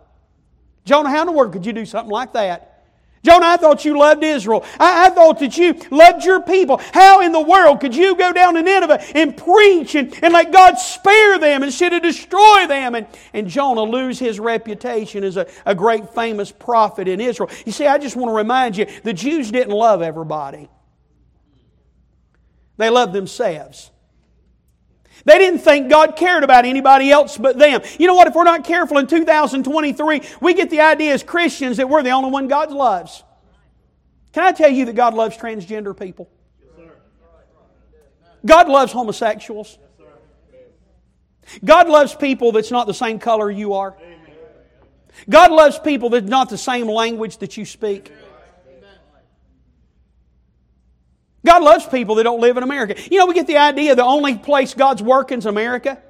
Jonah, 0.85 1.11
how 1.11 1.21
in 1.21 1.27
the 1.27 1.33
world 1.33 1.53
could 1.53 1.67
you 1.67 1.73
do 1.73 1.85
something 1.85 2.11
like 2.11 2.33
that? 2.33 2.78
Jonah, 3.25 3.47
I 3.47 3.57
thought 3.57 3.85
you 3.85 3.99
loved 3.99 4.23
Israel. 4.23 4.65
I, 4.79 5.07
I, 5.07 5.11
thought 5.11 5.41
that 5.41 5.57
you 5.57 5.75
loved 5.91 6.25
your 6.25 6.41
people. 6.41 6.81
How 6.93 7.21
in 7.21 7.33
the 7.33 7.41
world 7.41 7.81
could 7.81 7.95
you 7.95 8.17
go 8.17 8.33
down 8.33 8.55
to 8.55 8.63
Nineveh 8.63 9.03
and 9.15 9.37
preach 9.37 9.95
and, 9.95 10.17
and 10.23 10.33
let 10.33 10.53
God 10.53 10.75
spare 10.75 11.39
them 11.39 11.63
instead 11.63 11.93
of 11.93 12.03
destroy 12.03 12.67
them? 12.67 12.95
And, 12.95 13.07
and 13.33 13.49
Jonah 13.49 13.83
lose 13.83 14.19
his 14.19 14.39
reputation 14.39 15.25
as 15.25 15.37
a, 15.37 15.47
a 15.67 15.75
great 15.75 16.09
famous 16.15 16.53
prophet 16.53 17.09
in 17.09 17.21
Israel. 17.21 17.51
You 17.67 17.73
see, 17.73 17.87
I 17.87 17.99
just 17.99 18.17
want 18.17 18.31
to 18.31 18.35
remind 18.35 18.77
you 18.77 18.87
the 19.03 19.13
Jews 19.13 19.51
didn't 19.51 19.75
love 19.75 20.01
everybody, 20.03 20.69
they 22.77 22.91
loved 22.91 23.13
themselves. 23.13 23.91
They 25.25 25.39
didn't 25.39 25.61
think 25.61 25.91
God 25.91 26.17
cared 26.17 26.45
about 26.45 26.65
anybody 26.65 27.11
else 27.11 27.37
but 27.37 27.59
them. 27.59 27.83
You 27.99 28.07
know 28.07 28.15
what? 28.15 28.29
If 28.29 28.35
we're 28.35 28.45
not 28.45 28.65
careful 28.65 28.99
in 28.99 29.07
2023, 29.07 30.23
we 30.41 30.55
get 30.55 30.71
the 30.71 30.81
idea 30.81 31.13
as 31.13 31.23
Christians 31.23 31.77
that 31.79 31.89
we're 31.89 32.03
the 32.03 32.11
only 32.11 32.31
one 32.31 32.49
God 32.49 32.71
loves. 32.71 33.23
Can 34.33 34.45
I 34.45 34.53
tell 34.53 34.71
you 34.71 34.85
that 34.87 34.95
God 34.95 35.15
loves 35.15 35.37
transgender 35.37 35.99
people? 35.99 36.31
God 38.47 38.69
loves 38.69 38.93
homosexuals. 38.93 39.79
God 41.65 41.89
loves 41.89 42.15
people 42.15 42.53
that's 42.53 42.71
not 42.71 42.87
the 42.87 42.95
same 42.95 43.19
color 43.19 43.51
you 43.51 43.75
are. 43.75 43.97
God 45.29 45.51
loves 45.51 45.79
people 45.79 46.11
that's 46.11 46.27
not 46.27 46.49
the 46.49 46.59
same 46.59 46.87
language 46.87 47.39
that 47.39 47.57
you 47.57 47.65
speak. 47.65 48.13
God 51.45 51.63
loves 51.63 51.87
people 51.87 52.17
that 52.17 52.25
don't 52.25 52.41
live 52.41 52.57
in 52.57 52.63
America. 52.63 53.01
You 53.11 53.19
know, 53.19 53.27
we 53.27 53.35
get 53.35 53.47
the 53.47 53.59
idea 53.59 53.95
the 53.95 54.05
only 54.05 54.37
place 54.37 54.75
God's 54.75 55.03
working 55.03 55.39
is 55.39 55.47
America. 55.47 56.03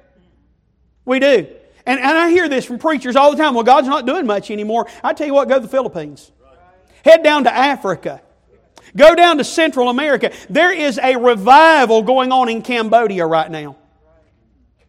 We 1.05 1.19
do. 1.19 1.47
And, 1.85 1.99
and 1.99 2.17
I 2.17 2.29
hear 2.29 2.49
this 2.49 2.65
from 2.65 2.79
preachers 2.79 3.15
all 3.15 3.31
the 3.31 3.37
time. 3.37 3.53
Well, 3.53 3.63
God's 3.63 3.87
not 3.87 4.05
doing 4.05 4.25
much 4.25 4.51
anymore. 4.51 4.87
I 5.03 5.13
tell 5.13 5.27
you 5.27 5.33
what, 5.33 5.47
go 5.47 5.55
to 5.55 5.61
the 5.61 5.67
Philippines. 5.67 6.31
Head 7.03 7.23
down 7.23 7.45
to 7.45 7.53
Africa. 7.53 8.21
Go 8.95 9.15
down 9.15 9.37
to 9.37 9.43
Central 9.43 9.89
America. 9.89 10.31
There 10.49 10.73
is 10.73 10.99
a 11.01 11.15
revival 11.15 12.01
going 12.01 12.31
on 12.31 12.49
in 12.49 12.61
Cambodia 12.61 13.25
right 13.25 13.49
now. 13.49 13.77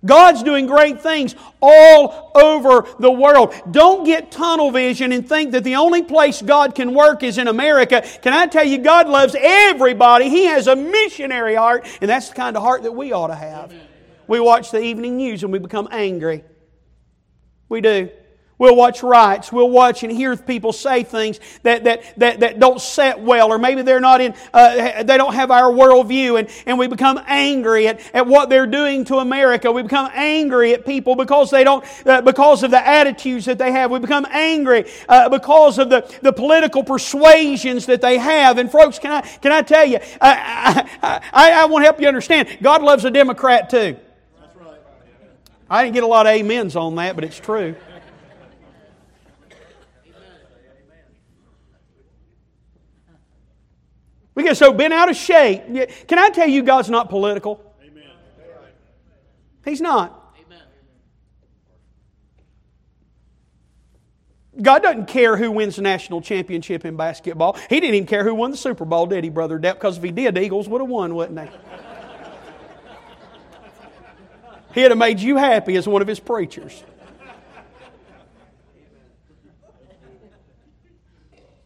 God's 0.05 0.43
doing 0.43 0.67
great 0.67 1.03
things 1.03 1.35
all 1.61 2.33
over 2.35 2.87
the 2.99 3.11
world. 3.11 3.55
Don't 3.71 4.05
get 4.05 4.31
tunnel 4.31 4.71
vision 4.71 5.13
and 5.13 5.29
think 5.29 5.53
that 5.53 5.63
the 5.63 5.77
only 5.77 6.03
place 6.03 6.41
God 6.41 6.75
can 6.75 6.95
work 6.95 7.23
is 7.23 7.37
in 7.37 7.49
America. 7.49 8.03
Can 8.23 8.33
I 8.33 8.47
tell 8.47 8.65
you, 8.65 8.79
God 8.79 9.09
loves 9.09 9.37
everybody. 9.39 10.31
He 10.31 10.45
has 10.45 10.69
a 10.69 10.77
missionary 10.77 11.55
heart, 11.55 11.87
and 12.01 12.09
that's 12.09 12.31
the 12.31 12.35
kind 12.35 12.57
of 12.57 12.63
heart 12.63 12.85
that 12.85 12.93
we 12.93 13.13
ought 13.13 13.27
to 13.27 13.35
have. 13.35 13.75
We 14.27 14.41
watch 14.41 14.71
the 14.71 14.81
evening 14.81 15.17
news 15.17 15.43
and 15.43 15.53
we 15.53 15.59
become 15.59 15.89
angry. 15.91 16.45
We 17.69 17.81
do. 17.81 18.11
We'll 18.61 18.77
watch 18.77 19.03
riots. 19.03 19.51
We'll 19.51 19.71
watch 19.71 20.03
and 20.03 20.13
hear 20.13 20.37
people 20.37 20.75
say 20.75 21.03
things 21.03 21.41
that, 21.63 21.85
that, 21.85 22.03
that, 22.19 22.41
that 22.41 22.59
don't 22.59 22.79
set 22.79 23.19
well, 23.19 23.51
or 23.51 23.59
maybe 23.59 23.81
they're 23.81 24.01
not 24.01 24.21
in, 24.21 24.35
uh, 24.53 25.03
they 25.03 25.17
don't 25.17 25.33
have 25.33 25.51
our 25.51 25.73
worldview, 25.73 26.39
and, 26.39 26.51
and 26.67 26.79
we 26.79 26.87
become 26.87 27.19
angry 27.27 27.89
at, 27.89 28.03
at 28.15 28.27
what 28.27 28.51
they're 28.51 28.67
doing 28.67 29.07
to 29.07 29.17
America. 29.17 29.73
We 29.73 29.81
become 29.81 30.11
angry 30.13 30.75
at 30.75 30.85
people 30.85 31.17
because 31.17 31.51
they 31.51 31.65
don't, 31.65 31.83
uh, 32.07 32.21
because 32.21 32.63
of 32.63 32.71
the 32.71 32.87
attitudes 32.87 33.47
that 33.47 33.57
they 33.57 33.73
have. 33.73 33.91
We 33.91 33.99
become 33.99 34.27
angry 34.31 34.85
uh, 35.09 35.31
because 35.31 35.79
of 35.79 35.89
the, 35.89 36.15
the 36.21 36.33
political 36.35 36.85
persuasions 36.85 37.87
that 37.87 38.03
they 38.03 38.19
have. 38.19 38.59
And 38.59 38.71
folks, 38.71 38.99
can 38.99 39.11
I, 39.11 39.21
can 39.23 39.53
I 39.53 39.63
tell 39.63 39.87
you, 39.87 40.01
I, 40.21 40.87
I, 41.03 41.21
I, 41.33 41.63
I 41.63 41.65
want 41.65 41.83
to 41.83 41.87
help 41.87 41.99
you 41.99 42.09
understand, 42.09 42.59
God 42.61 42.83
loves 42.83 43.07
a 43.07 43.11
Democrat 43.11 43.71
too. 43.71 43.97
I 45.71 45.85
didn't 45.85 45.95
get 45.95 46.05
a 46.05 46.09
lot 46.09 46.27
of 46.27 46.39
amens 46.39 46.77
on 46.77 46.97
that, 46.97 47.15
but 47.15 47.25
it's 47.25 47.41
true. 47.41 47.75
We 54.41 54.45
get 54.45 54.57
so 54.57 54.73
bent 54.73 54.95
out 54.95 55.11
of 55.11 55.17
shape. 55.17 55.65
Can 56.09 56.19
I 56.19 56.31
tell 56.31 56.49
you, 56.49 56.63
God's 56.63 56.89
not 56.89 57.11
political? 57.11 57.63
Amen. 57.85 58.05
He's 59.67 59.83
not. 59.83 60.35
Amen. 60.47 60.63
God 64.63 64.83
doesn't 64.83 65.09
care 65.09 65.37
who 65.37 65.51
wins 65.51 65.77
the 65.77 65.83
national 65.83 66.23
championship 66.23 66.87
in 66.87 66.97
basketball. 66.97 67.59
He 67.69 67.81
didn't 67.81 67.97
even 67.97 68.07
care 68.07 68.25
who 68.25 68.35
won 68.35 68.51
the 68.51 68.57
Super 68.57 68.87
Bowl, 68.87 69.05
did 69.05 69.25
he, 69.25 69.31
Brother 69.31 69.59
Depp? 69.59 69.75
Because 69.75 69.99
if 69.99 70.03
he 70.03 70.11
did, 70.11 70.37
the 70.37 70.43
Eagles 70.43 70.71
would 70.71 70.81
have 70.81 70.89
won, 70.89 71.15
wouldn't 71.15 71.37
they? 71.37 71.51
He'd 74.75 74.89
have 74.89 74.97
made 74.97 75.21
you 75.21 75.37
happy 75.37 75.77
as 75.77 75.87
one 75.87 76.01
of 76.01 76.09
his 76.09 76.19
preachers. 76.19 76.83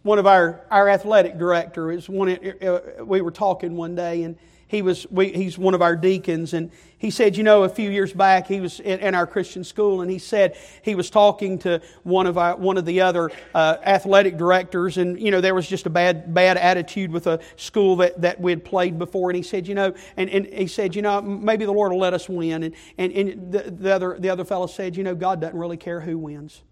One 0.05 0.19
of 0.19 0.27
our, 0.27 0.61
our 0.71 0.89
athletic 0.89 1.39
director 1.39 1.91
is 1.91 2.09
one 2.09 2.31
uh, 2.31 2.81
we 3.05 3.21
were 3.21 3.33
talking 3.33 3.75
one 3.75 3.95
day 3.95 4.23
and 4.23 4.37
he 4.69 4.83
was 4.83 5.07
we, 5.11 5.31
he's 5.31 5.59
one 5.59 5.75
of 5.75 5.83
our 5.83 5.97
deacons 5.97 6.53
and 6.53 6.71
he 6.99 7.11
said 7.11 7.37
you 7.37 7.43
know 7.43 7.65
a 7.65 7.69
few 7.69 7.91
years 7.91 8.13
back 8.13 8.47
he 8.47 8.61
was 8.61 8.81
in, 8.81 9.01
in 9.01 9.15
our 9.15 9.27
christian 9.27 9.65
school 9.65 10.03
and 10.03 10.11
he 10.11 10.19
said 10.19 10.57
he 10.83 10.95
was 10.95 11.11
talking 11.11 11.59
to 11.59 11.81
one 12.03 12.27
of 12.27 12.37
our 12.37 12.57
one 12.57 12.77
of 12.77 12.85
the 12.85 13.01
other 13.01 13.31
uh, 13.55 13.77
athletic 13.83 14.37
directors 14.37 14.99
and 14.99 15.19
you 15.21 15.31
know 15.31 15.41
there 15.41 15.55
was 15.55 15.67
just 15.67 15.87
a 15.87 15.91
bad 15.91 16.35
bad 16.35 16.57
attitude 16.57 17.11
with 17.11 17.27
a 17.27 17.41
school 17.57 17.97
that, 17.97 18.21
that 18.21 18.41
we 18.41 18.53
had 18.53 18.65
played 18.65 18.99
before. 18.99 19.31
And 19.31 19.37
he 19.37 19.43
said 19.43 19.67
you 19.67 19.75
know 19.75 19.95
and, 20.17 20.29
and 20.29 20.47
he 20.47 20.67
said 20.67 20.95
you 20.95 21.03
know 21.03 21.23
maybe 21.23 21.65
the 21.65 21.73
lord 21.73 21.93
will 21.93 22.01
let 22.01 22.13
us 22.13 22.29
win. 22.29 22.65
And, 22.65 22.75
and, 22.99 23.13
and 23.13 23.53
the, 23.53 23.71
the 23.71 23.95
other 23.95 24.17
the 24.19 24.29
other 24.29 24.45
fellow 24.45 24.67
said 24.67 24.97
you 24.97 25.03
know 25.03 25.15
god 25.15 25.41
doesn't 25.41 25.59
really 25.59 25.79
care 25.79 26.01
who 26.01 26.19
wins. 26.19 26.63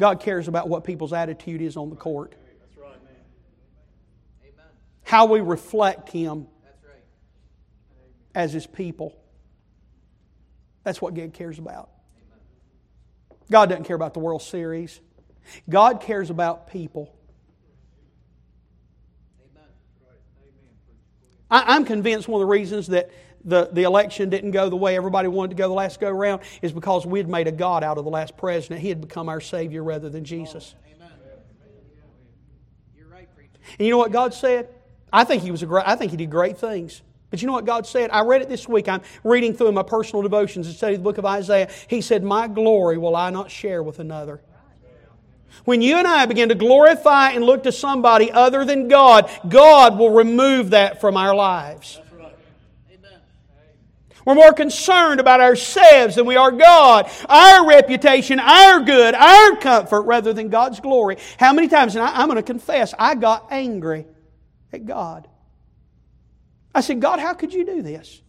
God 0.00 0.20
cares 0.20 0.48
about 0.48 0.68
what 0.68 0.84
people's 0.84 1.12
attitude 1.12 1.60
is 1.60 1.76
on 1.76 1.90
the 1.90 1.96
court 1.96 2.34
how 5.08 5.24
we 5.24 5.40
reflect 5.40 6.10
Him 6.10 6.46
as 8.34 8.52
His 8.52 8.66
people. 8.66 9.16
That's 10.84 11.00
what 11.00 11.14
God 11.14 11.32
cares 11.32 11.58
about. 11.58 11.88
God 13.50 13.70
doesn't 13.70 13.84
care 13.84 13.96
about 13.96 14.12
the 14.12 14.20
World 14.20 14.42
Series. 14.42 15.00
God 15.66 16.02
cares 16.02 16.28
about 16.28 16.70
people. 16.70 17.14
I, 21.50 21.76
am 21.76 21.86
convinced 21.86 22.28
one 22.28 22.42
of 22.42 22.46
the 22.46 22.52
reasons 22.52 22.88
that 22.88 23.10
the, 23.42 23.70
the 23.72 23.84
election 23.84 24.28
didn't 24.28 24.50
go 24.50 24.68
the 24.68 24.76
way 24.76 24.94
everybody 24.94 25.28
wanted 25.28 25.48
to 25.48 25.54
go 25.54 25.68
the 25.68 25.74
last 25.74 26.00
go 26.00 26.10
around 26.10 26.42
is 26.60 26.70
because 26.70 27.06
we 27.06 27.18
had 27.18 27.30
made 27.30 27.48
a 27.48 27.52
God 27.52 27.82
out 27.82 27.96
of 27.96 28.04
the 28.04 28.10
last 28.10 28.36
president. 28.36 28.82
He 28.82 28.90
had 28.90 29.00
become 29.00 29.30
our 29.30 29.40
Savior 29.40 29.82
rather 29.82 30.10
than 30.10 30.24
Jesus. 30.24 30.74
And 33.78 33.86
you 33.86 33.90
know 33.90 33.98
what 33.98 34.12
God 34.12 34.34
said? 34.34 34.68
I 35.12 35.24
think 35.24 35.42
he 35.42 35.50
was 35.50 35.62
a 35.62 35.66
great, 35.66 35.86
I 35.86 35.96
think 35.96 36.10
he 36.10 36.16
did 36.16 36.30
great 36.30 36.58
things. 36.58 37.02
But 37.30 37.42
you 37.42 37.46
know 37.46 37.52
what 37.52 37.66
God 37.66 37.86
said? 37.86 38.10
I 38.10 38.22
read 38.22 38.42
it 38.42 38.48
this 38.48 38.66
week. 38.66 38.88
I'm 38.88 39.02
reading 39.22 39.54
through 39.54 39.72
my 39.72 39.82
personal 39.82 40.22
devotions 40.22 40.66
and 40.66 40.74
studying 40.74 41.00
the 41.00 41.04
book 41.04 41.18
of 41.18 41.26
Isaiah. 41.26 41.68
He 41.88 42.00
said, 42.00 42.24
My 42.24 42.48
glory 42.48 42.96
will 42.96 43.14
I 43.14 43.30
not 43.30 43.50
share 43.50 43.82
with 43.82 43.98
another. 43.98 44.40
When 45.64 45.82
you 45.82 45.96
and 45.96 46.06
I 46.06 46.24
begin 46.26 46.48
to 46.50 46.54
glorify 46.54 47.30
and 47.30 47.44
look 47.44 47.64
to 47.64 47.72
somebody 47.72 48.30
other 48.30 48.64
than 48.64 48.88
God, 48.88 49.30
God 49.48 49.98
will 49.98 50.10
remove 50.10 50.70
that 50.70 51.00
from 51.00 51.16
our 51.16 51.34
lives. 51.34 52.00
We're 54.24 54.34
more 54.34 54.52
concerned 54.52 55.20
about 55.20 55.40
ourselves 55.40 56.16
than 56.16 56.26
we 56.26 56.36
are 56.36 56.50
God, 56.50 57.10
our 57.30 57.66
reputation, 57.66 58.38
our 58.38 58.80
good, 58.80 59.14
our 59.14 59.56
comfort, 59.56 60.02
rather 60.02 60.34
than 60.34 60.50
God's 60.50 60.80
glory. 60.80 61.16
How 61.38 61.54
many 61.54 61.66
times, 61.66 61.96
and 61.96 62.04
I, 62.04 62.22
am 62.22 62.28
going 62.28 62.36
to 62.36 62.42
confess, 62.42 62.92
I 62.98 63.14
got 63.14 63.48
angry 63.50 64.04
at 64.72 64.86
God. 64.86 65.28
I 66.74 66.80
said, 66.80 67.00
God, 67.00 67.18
how 67.18 67.34
could 67.34 67.52
you 67.52 67.64
do 67.64 67.82
this? 67.82 68.20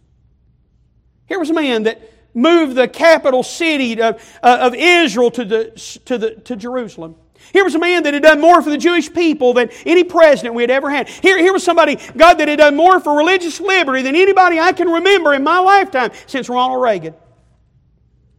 Here 1.27 1.39
was 1.39 1.49
a 1.49 1.53
man 1.53 1.83
that 1.83 2.01
moved 2.33 2.75
the 2.75 2.87
capital 2.87 3.43
city 3.43 4.01
of, 4.01 4.21
uh, 4.41 4.57
of 4.61 4.75
Israel 4.75 5.31
to, 5.31 5.45
the, 5.45 5.99
to, 6.05 6.17
the, 6.17 6.31
to 6.35 6.55
Jerusalem. 6.55 7.15
Here 7.53 7.63
was 7.63 7.75
a 7.75 7.79
man 7.79 8.03
that 8.03 8.13
had 8.13 8.23
done 8.23 8.41
more 8.41 8.61
for 8.61 8.69
the 8.69 8.77
Jewish 8.77 9.11
people 9.11 9.53
than 9.53 9.69
any 9.85 10.03
president 10.03 10.55
we 10.55 10.63
had 10.63 10.71
ever 10.71 10.89
had. 10.89 11.07
Here, 11.07 11.37
here 11.37 11.53
was 11.53 11.63
somebody, 11.63 11.97
God, 12.17 12.35
that 12.35 12.47
had 12.47 12.59
done 12.59 12.75
more 12.75 12.99
for 12.99 13.17
religious 13.17 13.59
liberty 13.59 14.01
than 14.01 14.15
anybody 14.15 14.59
I 14.59 14.71
can 14.71 14.89
remember 14.89 15.33
in 15.33 15.43
my 15.43 15.59
lifetime 15.59 16.11
since 16.27 16.49
Ronald 16.49 16.81
Reagan. 16.81 17.15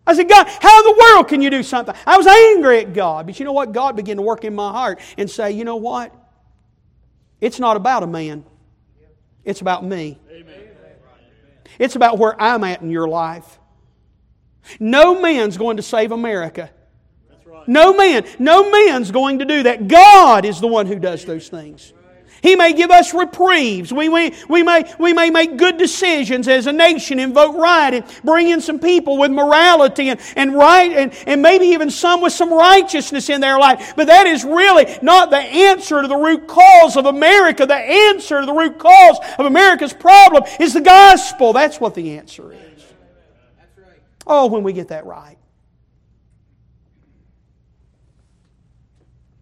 I 0.07 0.15
said, 0.15 0.29
God, 0.29 0.47
how 0.47 0.81
in 0.81 0.97
the 0.97 1.05
world 1.05 1.29
can 1.29 1.41
you 1.41 1.51
do 1.51 1.63
something? 1.63 1.95
I 2.07 2.17
was 2.17 2.27
angry 2.27 2.81
at 2.81 2.93
God. 2.93 3.27
But 3.27 3.39
you 3.39 3.45
know 3.45 3.53
what? 3.53 3.73
God 3.73 3.97
began 3.97 4.17
to 4.17 4.23
work 4.23 4.45
in 4.45 4.55
my 4.55 4.71
heart 4.71 5.01
and 5.17 5.31
say, 5.31 5.53
you 5.53 5.65
know 5.65 5.77
what? 5.77 6.15
It's 7.41 7.59
not 7.59 7.77
about 7.77 8.03
a 8.03 8.07
man, 8.07 8.45
it's 9.45 9.61
about 9.61 9.85
me. 9.85 10.19
It's 11.79 11.97
about 11.97 12.19
where 12.19 12.41
I'm 12.41 12.63
at 12.65 12.83
in 12.83 12.91
your 12.91 13.09
life. 13.09 13.59
No 14.79 15.21
man's 15.21 15.57
going 15.57 15.79
to 15.79 15.83
save 15.83 16.13
America. 16.13 16.71
No 17.67 17.97
man, 17.97 18.27
no 18.39 18.71
man's 18.71 19.11
going 19.11 19.39
to 19.39 19.45
do 19.45 19.63
that. 19.63 19.89
God 19.89 20.45
is 20.45 20.61
the 20.61 20.67
one 20.67 20.87
who 20.87 20.99
does 20.99 21.25
those 21.25 21.49
things. 21.49 21.93
He 22.43 22.57
may 22.57 22.73
give 22.73 22.91
us 22.91 23.13
reprieves. 23.13 23.93
We, 23.93 24.09
we, 24.09 24.33
we, 24.49 24.63
may, 24.63 24.85
we 24.99 25.13
may 25.13 25.31
make 25.31 25.57
good 25.57 25.77
decisions 25.77 26.49
as 26.49 26.67
a 26.67 26.73
nation 26.73 27.19
and 27.19 27.35
vote 27.35 27.57
right 27.57 27.95
and 27.95 28.05
bring 28.25 28.49
in 28.49 28.61
some 28.61 28.79
people 28.79 29.19
with 29.19 29.31
morality 29.31 30.09
and, 30.09 30.21
and 30.37 30.55
right 30.55 30.91
and, 30.91 31.15
and 31.27 31.43
maybe 31.43 31.67
even 31.67 31.91
some 31.91 32.23
with 32.23 32.33
some 32.33 32.53
righteousness 32.53 33.29
in 33.29 33.41
their 33.41 33.59
life. 33.59 33.95
But 33.95 34.07
that 34.07 34.27
is 34.27 34.45
really 34.45 34.87
not 35.03 35.31
the 35.31 35.39
answer 35.39 36.01
to 36.01 36.09
the 36.09 36.17
root 36.17 36.47
cause 36.47 36.97
of 36.97 37.07
America. 37.07 37.67
The 37.67 37.75
answer 37.75 38.41
to 38.41 38.47
the 38.47 38.53
root 38.53 38.79
cause 38.79 39.19
of 39.39 39.47
America's 39.47 39.93
problem 39.93 40.45
is 40.59 40.73
the 40.73 40.81
gospel. 40.81 41.53
That's 41.53 41.79
what 41.81 41.95
the 41.95 42.19
answer 42.19 42.53
is. 42.53 42.61
Oh, 44.27 44.47
when 44.47 44.63
we 44.63 44.73
get 44.73 44.89
that 44.89 45.05
right. 45.05 45.37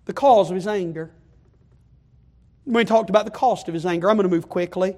The 0.07 0.14
cause 0.14 0.50
of 0.50 0.55
his 0.55 0.67
anger 0.67 1.12
we 2.68 2.84
talked 2.84 3.10
about 3.10 3.25
the 3.25 3.30
cost 3.30 3.66
of 3.68 3.75
his 3.75 3.87
anger. 3.87 4.10
I'm 4.10 4.16
going 4.16 4.28
to 4.28 4.34
move 4.34 4.48
quickly. 4.48 4.96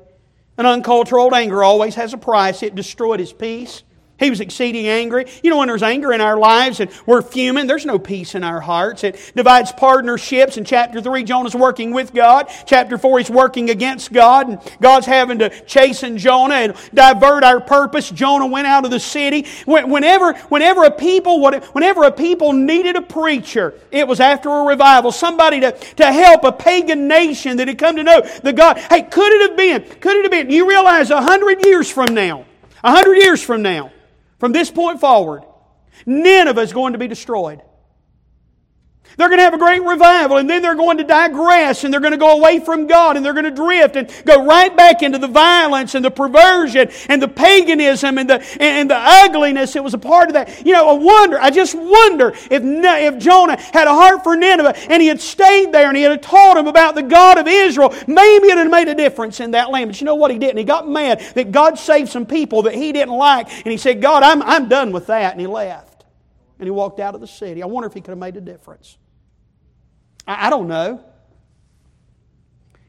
An 0.58 0.66
uncontrolled 0.66 1.32
anger 1.32 1.62
always 1.62 1.94
has 1.94 2.12
a 2.12 2.18
price. 2.18 2.62
It 2.62 2.74
destroyed 2.74 3.20
his 3.20 3.32
peace. 3.32 3.82
He 4.20 4.28
was 4.28 4.40
exceeding 4.40 4.86
angry. 4.86 5.24
You 5.42 5.48
know, 5.48 5.56
when 5.56 5.68
there's 5.68 5.82
anger 5.82 6.12
in 6.12 6.20
our 6.20 6.38
lives 6.38 6.78
and 6.78 6.90
we're 7.06 7.22
fuming, 7.22 7.66
there's 7.66 7.86
no 7.86 7.98
peace 7.98 8.34
in 8.34 8.44
our 8.44 8.60
hearts. 8.60 9.02
It 9.02 9.32
divides 9.34 9.72
partnerships. 9.72 10.58
In 10.58 10.64
chapter 10.64 11.00
3, 11.00 11.24
Jonah's 11.24 11.54
working 11.54 11.92
with 11.92 12.12
God. 12.12 12.50
Chapter 12.66 12.98
4, 12.98 13.18
he's 13.18 13.30
working 13.30 13.70
against 13.70 14.12
God. 14.12 14.48
And 14.48 14.60
God's 14.80 15.06
having 15.06 15.38
to 15.38 15.48
chasten 15.64 16.18
Jonah 16.18 16.54
and 16.54 16.76
divert 16.92 17.44
our 17.44 17.60
purpose. 17.60 18.10
Jonah 18.10 18.46
went 18.46 18.66
out 18.66 18.84
of 18.84 18.90
the 18.90 19.00
city. 19.00 19.46
Whenever, 19.66 20.34
whenever 20.34 20.84
a 20.84 20.90
people, 20.90 21.40
whenever 21.40 22.04
a 22.04 22.12
people 22.12 22.52
needed 22.52 22.96
a 22.96 23.02
preacher, 23.02 23.72
it 23.90 24.06
was 24.06 24.20
after 24.20 24.50
a 24.50 24.64
revival. 24.64 25.12
Somebody 25.12 25.60
to, 25.60 25.72
to 25.72 26.12
help 26.12 26.44
a 26.44 26.52
pagan 26.52 27.08
nation 27.08 27.56
that 27.56 27.68
had 27.68 27.78
come 27.78 27.96
to 27.96 28.02
know 28.02 28.20
the 28.42 28.52
God. 28.52 28.76
Hey, 28.76 29.02
could 29.02 29.32
it 29.32 29.48
have 29.48 29.56
been? 29.56 30.00
Could 30.00 30.16
it 30.16 30.24
have 30.24 30.30
been? 30.30 30.50
You 30.50 30.68
realize 30.68 31.10
a 31.10 31.22
hundred 31.22 31.64
years 31.64 31.90
from 31.90 32.12
now, 32.12 32.44
a 32.84 32.90
hundred 32.90 33.16
years 33.16 33.42
from 33.42 33.62
now, 33.62 33.90
from 34.40 34.52
this 34.52 34.70
point 34.70 35.00
forward, 35.00 35.44
Nineveh 36.06 36.62
is 36.62 36.72
going 36.72 36.94
to 36.94 36.98
be 36.98 37.06
destroyed. 37.06 37.60
They're 39.20 39.28
going 39.28 39.38
to 39.38 39.44
have 39.44 39.52
a 39.52 39.58
great 39.58 39.82
revival 39.82 40.38
and 40.38 40.48
then 40.48 40.62
they're 40.62 40.74
going 40.74 40.96
to 40.96 41.04
digress 41.04 41.84
and 41.84 41.92
they're 41.92 42.00
going 42.00 42.12
to 42.12 42.18
go 42.18 42.38
away 42.38 42.58
from 42.58 42.86
God 42.86 43.18
and 43.18 43.26
they're 43.26 43.34
going 43.34 43.44
to 43.44 43.50
drift 43.50 43.96
and 43.96 44.10
go 44.24 44.46
right 44.46 44.74
back 44.74 45.02
into 45.02 45.18
the 45.18 45.28
violence 45.28 45.94
and 45.94 46.02
the 46.02 46.10
perversion 46.10 46.90
and 47.08 47.20
the 47.20 47.28
paganism 47.28 48.16
and 48.16 48.30
the, 48.30 48.42
and 48.62 48.88
the 48.88 48.96
ugliness 48.96 49.74
that 49.74 49.84
was 49.84 49.92
a 49.92 49.98
part 49.98 50.28
of 50.28 50.34
that. 50.34 50.64
You 50.64 50.72
know, 50.72 50.88
I 50.88 50.92
wonder, 50.94 51.38
I 51.38 51.50
just 51.50 51.74
wonder 51.74 52.28
if, 52.28 52.62
if 52.62 53.18
Jonah 53.18 53.60
had 53.60 53.88
a 53.88 53.92
heart 53.92 54.22
for 54.22 54.36
Nineveh 54.36 54.74
and 54.90 55.02
he 55.02 55.08
had 55.08 55.20
stayed 55.20 55.70
there 55.70 55.88
and 55.88 55.96
he 55.98 56.04
had 56.04 56.22
taught 56.22 56.56
him 56.56 56.66
about 56.66 56.94
the 56.94 57.02
God 57.02 57.36
of 57.36 57.46
Israel, 57.46 57.94
maybe 58.06 58.46
it 58.46 58.56
had 58.56 58.70
made 58.70 58.88
a 58.88 58.94
difference 58.94 59.40
in 59.40 59.50
that 59.50 59.70
land. 59.70 59.90
But 59.90 60.00
you 60.00 60.06
know 60.06 60.14
what 60.14 60.30
he 60.30 60.38
didn't? 60.38 60.56
He 60.56 60.64
got 60.64 60.88
mad 60.88 61.20
that 61.34 61.52
God 61.52 61.78
saved 61.78 62.08
some 62.08 62.24
people 62.24 62.62
that 62.62 62.74
he 62.74 62.90
didn't 62.92 63.14
like 63.14 63.52
and 63.52 63.70
he 63.70 63.76
said, 63.76 64.00
God, 64.00 64.22
I'm, 64.22 64.40
I'm 64.42 64.68
done 64.68 64.92
with 64.92 65.08
that. 65.08 65.32
And 65.32 65.40
he 65.42 65.46
left. 65.46 65.89
And 66.60 66.66
he 66.66 66.70
walked 66.70 67.00
out 67.00 67.14
of 67.14 67.20
the 67.20 67.26
city. 67.26 67.62
I 67.62 67.66
wonder 67.66 67.86
if 67.86 67.94
he 67.94 68.00
could 68.00 68.10
have 68.10 68.18
made 68.18 68.36
a 68.36 68.40
difference. 68.40 68.98
I, 70.26 70.46
I 70.46 70.50
don't 70.50 70.68
know. 70.68 71.02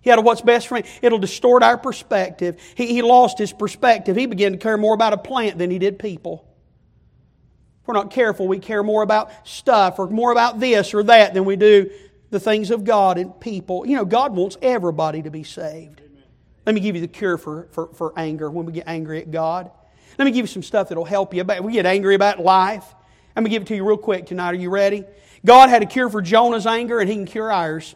He 0.01 0.09
had 0.09 0.19
a 0.19 0.21
what's 0.21 0.41
best 0.41 0.67
for 0.67 0.75
me. 0.75 0.83
It'll 1.01 1.19
distort 1.19 1.63
our 1.63 1.77
perspective. 1.77 2.59
He, 2.75 2.87
he 2.87 3.01
lost 3.01 3.37
his 3.37 3.53
perspective. 3.53 4.17
He 4.17 4.25
began 4.25 4.51
to 4.51 4.57
care 4.57 4.77
more 4.77 4.93
about 4.93 5.13
a 5.13 5.17
plant 5.17 5.57
than 5.57 5.71
he 5.71 5.79
did 5.79 5.99
people. 5.99 6.45
If 7.81 7.87
we're 7.87 7.93
not 7.93 8.11
careful, 8.11 8.47
we 8.47 8.59
care 8.59 8.83
more 8.83 9.03
about 9.03 9.47
stuff 9.47 9.99
or 9.99 10.07
more 10.07 10.31
about 10.31 10.59
this 10.59 10.93
or 10.93 11.03
that 11.03 11.33
than 11.33 11.45
we 11.45 11.55
do 11.55 11.89
the 12.29 12.39
things 12.39 12.71
of 12.71 12.83
God 12.83 13.17
and 13.17 13.39
people. 13.39 13.85
You 13.85 13.95
know, 13.95 14.05
God 14.05 14.35
wants 14.35 14.57
everybody 14.61 15.21
to 15.21 15.31
be 15.31 15.43
saved. 15.43 16.01
Amen. 16.01 16.23
Let 16.65 16.75
me 16.75 16.81
give 16.81 16.95
you 16.95 17.01
the 17.01 17.07
cure 17.07 17.37
for, 17.37 17.67
for, 17.71 17.93
for 17.93 18.13
anger 18.17 18.49
when 18.49 18.65
we 18.65 18.73
get 18.73 18.87
angry 18.87 19.21
at 19.21 19.31
God. 19.31 19.71
Let 20.17 20.25
me 20.25 20.31
give 20.31 20.43
you 20.43 20.47
some 20.47 20.63
stuff 20.63 20.89
that'll 20.89 21.05
help 21.05 21.33
you. 21.33 21.43
We 21.43 21.73
get 21.73 21.85
angry 21.85 22.15
about 22.15 22.39
life. 22.39 22.85
Let 23.35 23.43
me 23.43 23.49
give 23.49 23.63
it 23.63 23.67
to 23.69 23.75
you 23.75 23.87
real 23.87 23.97
quick 23.97 24.25
tonight. 24.25 24.49
Are 24.49 24.55
you 24.55 24.69
ready? 24.69 25.05
God 25.45 25.69
had 25.69 25.81
a 25.81 25.85
cure 25.85 26.09
for 26.09 26.21
Jonah's 26.21 26.67
anger, 26.67 26.99
and 26.99 27.09
He 27.09 27.15
can 27.15 27.25
cure 27.25 27.51
ours. 27.51 27.95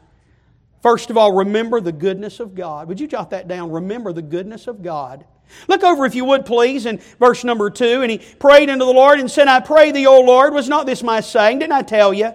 First 0.82 1.10
of 1.10 1.18
all, 1.18 1.34
remember 1.34 1.82
the 1.82 1.92
goodness 1.92 2.40
of 2.40 2.56
God. 2.56 2.88
Would 2.88 3.00
you 3.00 3.08
jot 3.08 3.32
that 3.32 3.48
down? 3.48 3.72
Remember 3.72 4.14
the 4.14 4.22
goodness 4.22 4.68
of 4.68 4.84
God. 4.84 5.26
Look 5.68 5.84
over, 5.84 6.06
if 6.06 6.16
you 6.16 6.26
would, 6.26 6.46
please, 6.46 6.86
in 6.86 7.00
verse 7.20 7.44
number 7.44 7.70
two. 7.70 8.02
And 8.02 8.12
he 8.12 8.18
prayed 8.18 8.70
unto 8.70 8.86
the 8.86 8.92
Lord 8.92 9.20
and 9.20 9.30
said, 9.30 9.48
I 9.48 9.60
pray 9.60 9.92
thee, 9.92 10.08
O 10.08 10.22
Lord, 10.22 10.54
was 10.54 10.70
not 10.70 10.86
this 10.86 11.04
my 11.04 11.22
saying? 11.22 11.60
Didn't 11.60 11.74
I 11.74 11.82
tell 11.82 12.14
you? 12.14 12.34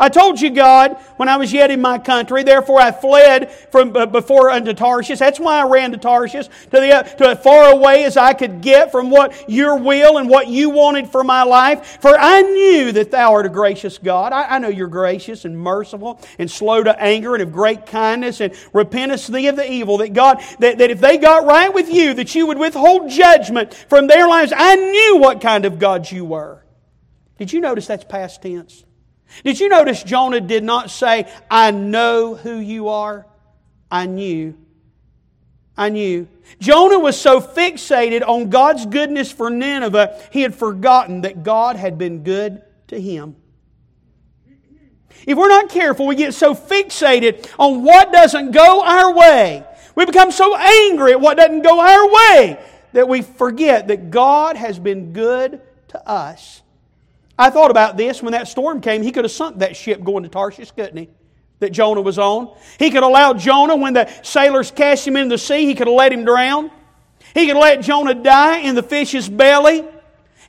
I 0.00 0.08
told 0.08 0.40
you, 0.40 0.48
God, 0.48 0.96
when 1.18 1.28
I 1.28 1.36
was 1.36 1.52
yet 1.52 1.70
in 1.70 1.82
my 1.82 1.98
country, 1.98 2.42
therefore 2.42 2.80
I 2.80 2.90
fled 2.90 3.50
from 3.70 3.92
before 3.92 4.50
unto 4.50 4.72
Tarshish. 4.72 5.18
That's 5.18 5.38
why 5.38 5.60
I 5.60 5.64
ran 5.64 5.92
to 5.92 5.98
Tarshish, 5.98 6.46
to, 6.46 6.70
the, 6.70 7.14
to 7.18 7.28
as 7.28 7.42
far 7.42 7.70
away 7.70 8.04
as 8.04 8.16
I 8.16 8.32
could 8.32 8.62
get 8.62 8.90
from 8.90 9.10
what 9.10 9.48
your 9.48 9.76
will 9.76 10.16
and 10.16 10.30
what 10.30 10.48
you 10.48 10.70
wanted 10.70 11.08
for 11.08 11.22
my 11.22 11.42
life. 11.42 11.98
For 12.00 12.18
I 12.18 12.40
knew 12.40 12.92
that 12.92 13.10
thou 13.10 13.32
art 13.32 13.44
a 13.44 13.50
gracious 13.50 13.98
God. 13.98 14.32
I, 14.32 14.56
I 14.56 14.58
know 14.58 14.68
you're 14.68 14.88
gracious 14.88 15.44
and 15.44 15.58
merciful 15.58 16.18
and 16.38 16.50
slow 16.50 16.82
to 16.82 16.98
anger 16.98 17.34
and 17.34 17.42
of 17.42 17.52
great 17.52 17.84
kindness 17.84 18.40
and 18.40 18.54
repentest 18.72 19.30
thee 19.30 19.48
of 19.48 19.56
the 19.56 19.70
evil. 19.70 19.98
That 19.98 20.14
God, 20.14 20.42
that, 20.60 20.78
that 20.78 20.90
if 20.90 21.00
they 21.00 21.18
got 21.18 21.44
right 21.44 21.72
with 21.72 21.92
you, 21.92 22.14
that 22.14 22.34
you 22.34 22.46
would 22.46 22.58
withhold 22.58 23.10
judgment 23.10 23.74
from 23.74 24.06
their 24.06 24.26
lives. 24.26 24.52
I 24.56 24.76
knew 24.76 25.18
what 25.18 25.42
kind 25.42 25.66
of 25.66 25.78
God 25.78 26.10
you 26.10 26.24
were. 26.24 26.64
Did 27.36 27.52
you 27.52 27.60
notice 27.60 27.86
that's 27.86 28.04
past 28.04 28.40
tense? 28.40 28.84
Did 29.44 29.60
you 29.60 29.68
notice 29.68 30.02
Jonah 30.02 30.40
did 30.40 30.64
not 30.64 30.90
say, 30.90 31.30
I 31.50 31.70
know 31.70 32.34
who 32.34 32.58
you 32.58 32.88
are? 32.88 33.26
I 33.90 34.06
knew. 34.06 34.56
I 35.76 35.88
knew. 35.88 36.28
Jonah 36.58 36.98
was 36.98 37.18
so 37.18 37.40
fixated 37.40 38.26
on 38.26 38.50
God's 38.50 38.86
goodness 38.86 39.32
for 39.32 39.50
Nineveh, 39.50 40.20
he 40.30 40.42
had 40.42 40.54
forgotten 40.54 41.22
that 41.22 41.42
God 41.42 41.76
had 41.76 41.96
been 41.96 42.22
good 42.22 42.62
to 42.88 43.00
him. 43.00 43.36
If 45.26 45.36
we're 45.36 45.48
not 45.48 45.68
careful, 45.68 46.06
we 46.06 46.16
get 46.16 46.34
so 46.34 46.54
fixated 46.54 47.48
on 47.58 47.84
what 47.84 48.12
doesn't 48.12 48.52
go 48.52 48.84
our 48.84 49.14
way. 49.14 49.64
We 49.94 50.06
become 50.06 50.30
so 50.30 50.56
angry 50.56 51.12
at 51.12 51.20
what 51.20 51.36
doesn't 51.36 51.62
go 51.62 51.80
our 51.80 52.08
way 52.08 52.58
that 52.92 53.08
we 53.08 53.22
forget 53.22 53.88
that 53.88 54.10
God 54.10 54.56
has 54.56 54.78
been 54.78 55.12
good 55.12 55.60
to 55.88 56.08
us. 56.08 56.62
I 57.40 57.48
thought 57.48 57.70
about 57.70 57.96
this 57.96 58.22
when 58.22 58.32
that 58.32 58.48
storm 58.48 58.82
came. 58.82 59.02
He 59.02 59.12
could 59.12 59.24
have 59.24 59.32
sunk 59.32 59.60
that 59.60 59.74
ship 59.74 60.04
going 60.04 60.24
to 60.24 60.28
Tarshish, 60.28 60.72
couldn't 60.72 60.96
he? 60.98 61.08
That 61.60 61.70
Jonah 61.70 62.02
was 62.02 62.18
on. 62.18 62.54
He 62.78 62.90
could 62.90 63.02
have 63.02 63.10
allowed 63.10 63.38
Jonah, 63.38 63.76
when 63.76 63.94
the 63.94 64.12
sailors 64.22 64.70
cast 64.70 65.08
him 65.08 65.16
into 65.16 65.30
the 65.30 65.38
sea, 65.38 65.64
he 65.64 65.74
could 65.74 65.86
have 65.86 65.96
let 65.96 66.12
him 66.12 66.26
drown. 66.26 66.70
He 67.32 67.46
could 67.46 67.56
have 67.56 67.62
let 67.62 67.80
Jonah 67.80 68.12
die 68.12 68.58
in 68.58 68.74
the 68.74 68.82
fish's 68.82 69.26
belly. 69.26 69.86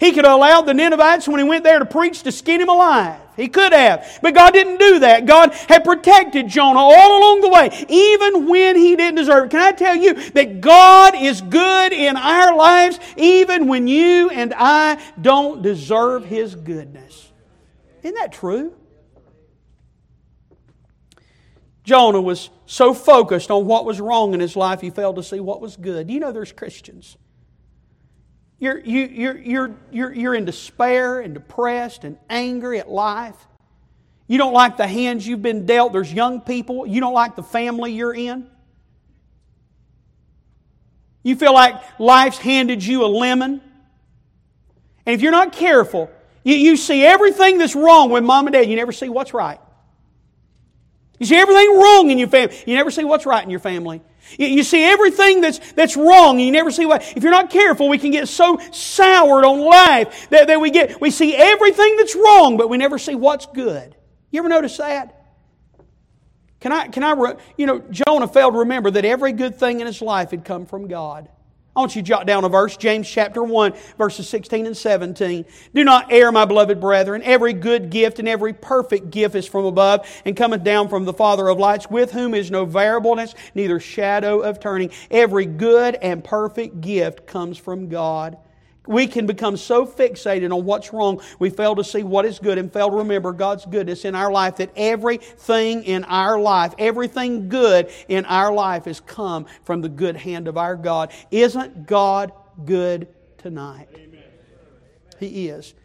He 0.02 0.12
could 0.12 0.26
have 0.26 0.34
allowed 0.34 0.64
the 0.64 0.74
Ninevites, 0.74 1.30
when 1.30 1.40
he 1.40 1.46
went 1.46 1.64
there 1.64 1.80
to 1.80 1.86
preach, 1.86 2.24
to 2.24 2.32
skin 2.32 2.60
him 2.60 2.68
alive. 2.68 3.21
He 3.38 3.48
could 3.48 3.74
have. 3.74 4.20
But 4.22 4.36
God 4.36 4.54
didn't 4.54 4.78
do 4.78 5.00
that. 5.00 5.26
God 5.26 5.54
had 5.54 5.84
protected 5.84 6.48
Jonah 6.48 6.80
all 6.80 7.20
along 7.20 7.42
the 7.42 7.50
way, 7.50 7.86
even 7.88 8.48
when 8.48 8.76
he 8.76 8.96
didn't 8.96 9.16
deserve 9.16 9.46
it. 9.46 9.52
Can 9.52 9.62
I 9.62 9.72
tell 9.72 9.96
you 9.96 10.14
that 10.32 10.62
God 10.62 11.16
is 11.16 11.42
good 11.42 11.94
in 11.94 12.18
our 12.18 12.56
lives, 12.56 13.00
even 13.18 13.68
when 13.68 13.88
you 13.88 14.30
and 14.30 14.54
I 14.56 15.02
don't 15.20 15.62
deserve 15.62 16.26
his 16.26 16.56
goodness? 16.56 17.32
Isn't 18.04 18.16
that 18.16 18.34
true? 18.34 18.74
Jonah 21.84 22.22
was 22.22 22.50
so 22.66 22.94
focused 22.94 23.50
on 23.50 23.66
what 23.66 23.86
was 23.86 24.00
wrong 24.00 24.34
in 24.34 24.40
his 24.40 24.56
life, 24.56 24.82
he 24.82 24.90
failed 24.90 25.16
to 25.16 25.24
see 25.24 25.40
what 25.40 25.62
was 25.62 25.78
good. 25.78 26.08
Do 26.08 26.14
you 26.14 26.20
know 26.20 26.32
there's 26.32 26.52
Christians 26.52 27.18
you're, 28.62 28.78
you, 28.78 29.02
you're, 29.08 29.38
you're, 29.40 29.76
you're, 29.92 30.14
you're 30.14 30.36
in 30.36 30.46
despair 30.46 31.20
and 31.20 31.34
depressed 31.34 32.04
and 32.04 32.16
angry 32.30 32.80
at 32.80 32.88
life. 32.88 33.36
You 34.28 34.38
don't 34.38 34.54
like 34.54 34.78
the 34.78 34.86
hands 34.86 35.26
you've 35.28 35.42
been 35.42 35.66
dealt. 35.66 35.94
There's 35.94 36.14
young 36.14 36.42
people. 36.42 36.86
You 36.86 37.02
don't 37.02 37.16
like 37.16 37.36
the 37.36 37.42
family 37.42 37.92
you're 37.94 38.14
in. 38.14 38.48
You 41.24 41.36
feel 41.36 41.56
like 41.56 41.82
life's 42.00 42.38
handed 42.38 42.86
you 42.86 43.04
a 43.04 43.08
lemon. 43.08 43.62
And 45.08 45.16
if 45.16 45.24
you're 45.24 45.32
not 45.32 45.54
careful, 45.54 46.12
you, 46.44 46.54
you 46.54 46.78
see 46.78 47.04
everything 47.04 47.58
that's 47.58 47.76
wrong 47.76 48.12
with 48.12 48.24
mom 48.24 48.46
and 48.46 48.54
dad. 48.54 48.70
You 48.70 48.76
never 48.76 48.92
see 48.92 49.10
what's 49.10 49.34
right. 49.34 49.60
You 51.22 51.28
see 51.28 51.36
everything 51.36 51.78
wrong 51.78 52.10
in 52.10 52.18
your 52.18 52.30
family. 52.30 52.58
You 52.66 52.74
never 52.74 52.90
see 52.90 53.04
what's 53.04 53.28
right 53.28 53.44
in 53.44 53.52
your 53.52 53.60
family. 53.60 54.02
You 54.40 54.64
see 54.64 54.84
everything 54.84 55.42
that's, 55.42 55.60
that's 55.74 55.96
wrong, 55.96 56.38
and 56.38 56.42
you 56.42 56.52
never 56.52 56.72
see 56.72 56.88
what. 56.88 57.04
If 57.16 57.22
you're 57.22 57.32
not 57.32 57.52
careful, 57.52 57.90
we 57.90 58.00
can 58.00 58.10
get 58.10 58.28
so 58.28 58.60
soured 58.72 59.46
on 59.46 59.60
life 59.60 60.32
that, 60.32 60.48
that 60.48 60.60
we 60.60 60.72
get 60.72 61.00
we 61.00 61.12
see 61.12 61.36
everything 61.36 61.96
that's 61.98 62.16
wrong, 62.16 62.58
but 62.58 62.70
we 62.70 62.78
never 62.80 62.98
see 62.98 63.14
what's 63.14 63.46
good. 63.46 63.96
You 64.32 64.40
ever 64.40 64.50
notice 64.50 64.78
that? 64.78 65.16
Can 66.60 66.72
I, 66.72 66.88
can 66.88 67.04
I, 67.04 67.36
you 67.56 67.68
know, 67.68 67.84
Jonah 67.92 68.28
failed 68.28 68.54
to 68.54 68.60
remember 68.60 68.90
that 68.90 69.06
every 69.06 69.32
good 69.32 69.60
thing 69.60 69.80
in 69.80 69.86
his 69.86 70.02
life 70.02 70.32
had 70.32 70.44
come 70.44 70.66
from 70.66 70.88
God. 70.88 71.30
I 71.74 71.80
want 71.80 71.96
you 71.96 72.02
to 72.02 72.08
jot 72.08 72.28
down 72.28 72.44
a 72.44 72.50
verse, 72.50 72.76
James 72.76 73.10
chapter 73.10 73.42
1, 73.42 73.74
verses 73.98 74.28
16 74.28 74.66
and 74.66 74.76
17. 74.76 75.46
Do 75.74 75.84
not 75.86 76.12
err, 76.12 76.30
my 76.30 76.44
beloved 76.44 76.82
brethren. 76.82 77.22
Every 77.24 77.54
good 77.54 77.90
gift 77.90 78.20
and 78.20 78.28
every 78.28 78.52
perfect 78.52 79.10
gift 79.10 79.36
is 79.36 79.48
from 79.48 79.64
above 79.64 80.06
and 80.26 80.36
cometh 80.36 80.66
down 80.66 80.90
from 80.90 81.06
the 81.06 81.14
Father 81.14 81.48
of 81.48 81.60
lights, 81.60 81.90
with 81.90 82.12
whom 82.12 82.34
is 82.34 82.52
no 82.52 82.66
variableness, 82.66 83.36
neither 83.56 83.80
shadow 83.80 84.42
of 84.42 84.60
turning. 84.60 84.92
Every 85.10 85.46
good 85.46 85.96
and 85.96 86.22
perfect 86.22 86.82
gift 86.82 87.26
comes 87.26 87.58
from 87.58 87.88
God. 87.88 88.38
We 88.88 89.06
can 89.06 89.28
become 89.28 89.58
so 89.58 89.86
fixated 89.86 90.52
on 90.52 90.66
what's 90.66 90.92
wrong, 90.92 91.22
we 91.38 91.52
fail 91.52 91.76
to 91.76 91.84
see 91.84 92.02
what 92.02 92.26
is 92.26 92.40
good 92.40 92.58
and 92.58 92.74
fail 92.74 92.90
to 92.90 92.96
remember 92.96 93.32
God's 93.32 93.66
goodness 93.66 94.06
in 94.06 94.16
our 94.16 94.32
life. 94.32 94.56
That 94.56 94.72
everything 94.76 95.84
in 95.84 96.04
our 96.06 96.40
life, 96.40 96.74
everything 96.80 97.48
good 97.48 97.92
in 98.08 98.26
our 98.26 98.52
life 98.52 98.86
has 98.86 99.00
come 99.00 99.46
from 99.64 99.82
the 99.82 99.90
good 99.90 100.16
hand 100.16 100.48
of 100.48 100.58
our 100.58 100.76
God. 100.76 101.12
Isn't 101.30 101.86
God 101.86 102.32
good 102.66 103.08
tonight? 103.38 103.88
Amen. 103.94 104.24
He 105.20 105.50
is. 105.50 105.76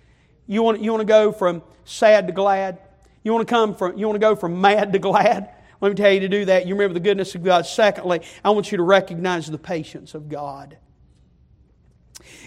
You 0.47 0.63
want, 0.63 0.81
you 0.81 0.91
want 0.91 1.03
to 1.03 1.07
go 1.07 1.33
from 1.33 1.63
sad 1.85 2.27
to 2.29 2.33
glad? 2.33 2.79
You 3.23 3.33
want 3.33 3.47
to 3.47 3.53
come 3.53 3.75
from 3.75 3.99
you 3.99 4.07
want 4.07 4.17
to 4.17 4.21
go 4.21 4.35
from 4.37 4.61
mad 4.61 4.93
to 4.95 4.99
glad? 4.99 5.51
Let 5.81 5.91
me 5.91 5.95
tell 5.95 6.13
you 6.13 6.21
to 6.21 6.29
do 6.29 6.47
that. 6.47 6.67
You 6.67 6.75
remember 6.75 6.95
the 6.95 7.01
goodness 7.01 7.35
of 7.35 7.43
God. 7.43 7.67
Secondly, 7.67 8.23
I 8.43 8.51
want 8.51 8.71
you 8.73 8.79
to 8.79 8.83
recognize 8.83 9.51
the 9.51 9.59
patience 9.59 10.15
of 10.15 10.29
God. 10.31 10.79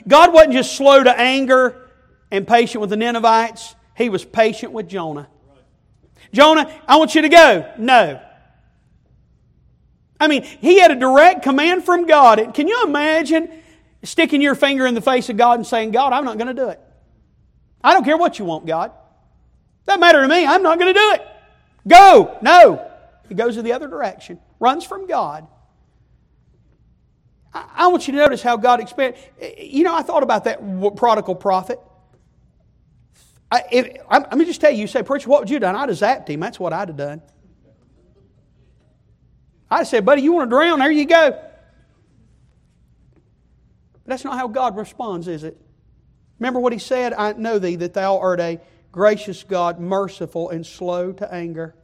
God 0.08 0.34
wasn't 0.34 0.54
just 0.54 0.76
slow 0.76 1.04
to 1.04 1.20
anger 1.20 1.90
and 2.32 2.48
patient 2.48 2.82
with 2.82 2.90
the 2.90 2.98
Ninevites, 2.98 3.76
He 3.96 4.10
was 4.10 4.24
patient 4.24 4.72
with 4.72 4.88
Jonah. 4.88 5.28
Jonah, 6.34 6.72
I 6.88 6.98
want 6.98 7.16
you 7.16 7.24
to 7.24 7.30
go. 7.30 7.74
No. 7.78 8.22
I 10.20 10.28
mean, 10.28 10.44
he 10.44 10.80
had 10.80 10.92
a 10.92 10.96
direct 10.96 11.44
command 11.44 11.86
from 11.86 12.06
God. 12.06 12.54
Can 12.54 12.68
you 12.68 12.84
imagine 12.84 13.50
sticking 14.04 14.42
your 14.42 14.56
finger 14.56 14.86
in 14.86 14.94
the 14.94 15.02
face 15.02 15.30
of 15.30 15.38
God 15.38 15.60
and 15.60 15.66
saying, 15.66 15.92
God, 15.92 16.14
I'm 16.14 16.26
not 16.26 16.38
going 16.38 16.54
to 16.54 16.62
do 16.62 16.70
it? 16.70 16.80
I 17.82 17.94
don't 17.94 18.04
care 18.04 18.18
what 18.18 18.38
you 18.38 18.46
want, 18.46 18.66
God. 18.66 18.92
Doesn't 19.88 20.02
matter 20.02 20.22
to 20.22 20.28
me. 20.28 20.46
I'm 20.46 20.62
not 20.62 20.78
going 20.78 20.94
to 20.94 21.00
do 21.00 21.12
it. 21.14 21.28
Go. 21.88 22.38
No. 22.42 22.86
He 23.30 23.36
goes 23.36 23.58
in 23.58 23.64
the 23.64 23.74
other 23.74 23.88
direction, 23.88 24.40
runs 24.60 24.84
from 24.84 25.08
God. 25.08 25.48
I 27.54 27.88
want 27.88 28.08
you 28.08 28.14
to 28.14 28.20
notice 28.20 28.44
how 28.44 28.58
God 28.58 28.80
expanded. 28.80 29.20
You 29.58 29.84
know, 29.84 29.96
I 29.96 30.04
thought 30.04 30.22
about 30.22 30.44
that 30.44 30.60
prodigal 30.96 31.36
prophet. 31.36 31.80
I, 33.52 33.98
I, 34.10 34.20
let 34.20 34.38
me 34.38 34.46
just 34.46 34.62
tell 34.62 34.72
you, 34.72 34.82
you 34.82 34.88
say, 34.88 35.02
Preacher, 35.02 35.30
what 35.30 35.42
would 35.42 35.50
you 35.50 35.56
have 35.56 35.62
done? 35.62 35.76
I'd 35.76 35.90
have 35.90 35.98
zapped 35.98 36.28
him. 36.28 36.40
That's 36.40 36.60
what 36.60 36.72
I'd 36.72 36.90
have 36.90 36.98
done. 36.98 37.22
I'd 39.72 39.80
have 39.80 39.88
said, 39.88 40.06
Buddy, 40.06 40.22
you 40.22 40.34
want 40.34 40.50
to 40.50 40.56
drown? 40.56 40.80
There 40.80 40.92
you 40.92 41.06
go. 41.06 41.32
But 41.32 41.66
that's 44.06 44.24
not 44.24 44.38
how 44.38 44.48
God 44.48 44.78
responds, 44.78 45.28
is 45.28 45.44
it? 45.44 45.60
Remember 46.38 46.60
what 46.60 46.74
he 46.74 46.80
said? 46.80 47.14
I 47.14 47.34
know 47.34 47.58
thee 47.58 47.76
that 47.78 47.96
thou 47.96 48.20
art 48.20 48.40
a 48.40 48.60
gracious 48.92 49.44
God, 49.44 49.80
merciful 49.80 50.50
and 50.50 50.66
slow 50.66 51.12
to 51.14 51.34
anger. 51.34 51.76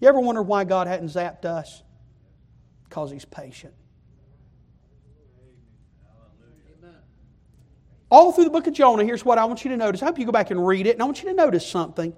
You 0.00 0.08
ever 0.08 0.20
wonder 0.20 0.42
why 0.42 0.64
God 0.64 0.88
hadn't 0.88 1.08
zapped 1.08 1.44
us? 1.44 1.84
Because 2.88 3.12
he's 3.12 3.24
patient. 3.24 3.74
All 8.10 8.32
through 8.32 8.44
the 8.44 8.50
book 8.50 8.66
of 8.66 8.74
Jonah, 8.74 9.04
here's 9.04 9.24
what 9.24 9.38
I 9.38 9.44
want 9.44 9.64
you 9.64 9.70
to 9.70 9.76
notice. 9.76 10.02
I 10.02 10.06
hope 10.06 10.18
you 10.18 10.26
go 10.26 10.32
back 10.32 10.50
and 10.50 10.66
read 10.66 10.86
it, 10.86 10.94
and 10.94 11.02
I 11.02 11.04
want 11.04 11.22
you 11.22 11.28
to 11.28 11.34
notice 11.34 11.66
something. 11.66 12.12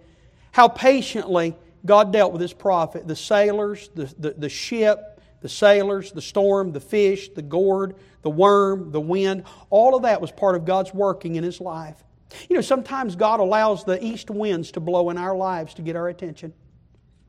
How 0.51 0.69
patiently 0.69 1.55
God 1.85 2.13
dealt 2.13 2.33
with 2.33 2.41
his 2.41 2.53
prophet. 2.53 3.07
The 3.07 3.17
sailors, 3.17 3.91
the, 3.95 4.13
the, 4.19 4.31
the 4.31 4.49
ship, 4.49 5.21
the 5.43 5.49
sailors, 5.49 6.13
the 6.13 6.23
storm, 6.23 6.73
the 6.73 6.81
fish, 6.81 7.29
the 7.31 7.43
gourd, 7.43 7.97
the 8.23 8.31
worm, 8.31 8.91
the 8.91 9.01
wind, 9.01 9.45
all 9.69 9.95
of 9.95 10.03
that 10.03 10.21
was 10.21 10.31
part 10.31 10.55
of 10.55 10.65
God's 10.65 10.95
working 10.95 11.37
in 11.37 11.45
his 11.45 11.61
life. 11.61 12.03
You 12.49 12.57
know, 12.57 12.63
sometimes 12.63 13.17
God 13.17 13.41
allows 13.41 13.85
the 13.85 14.03
east 14.03 14.31
winds 14.31 14.71
to 14.73 14.81
blow 14.81 15.11
in 15.11 15.19
our 15.19 15.37
lives 15.37 15.75
to 15.75 15.83
get 15.83 15.97
our 15.97 16.09
attention 16.09 16.55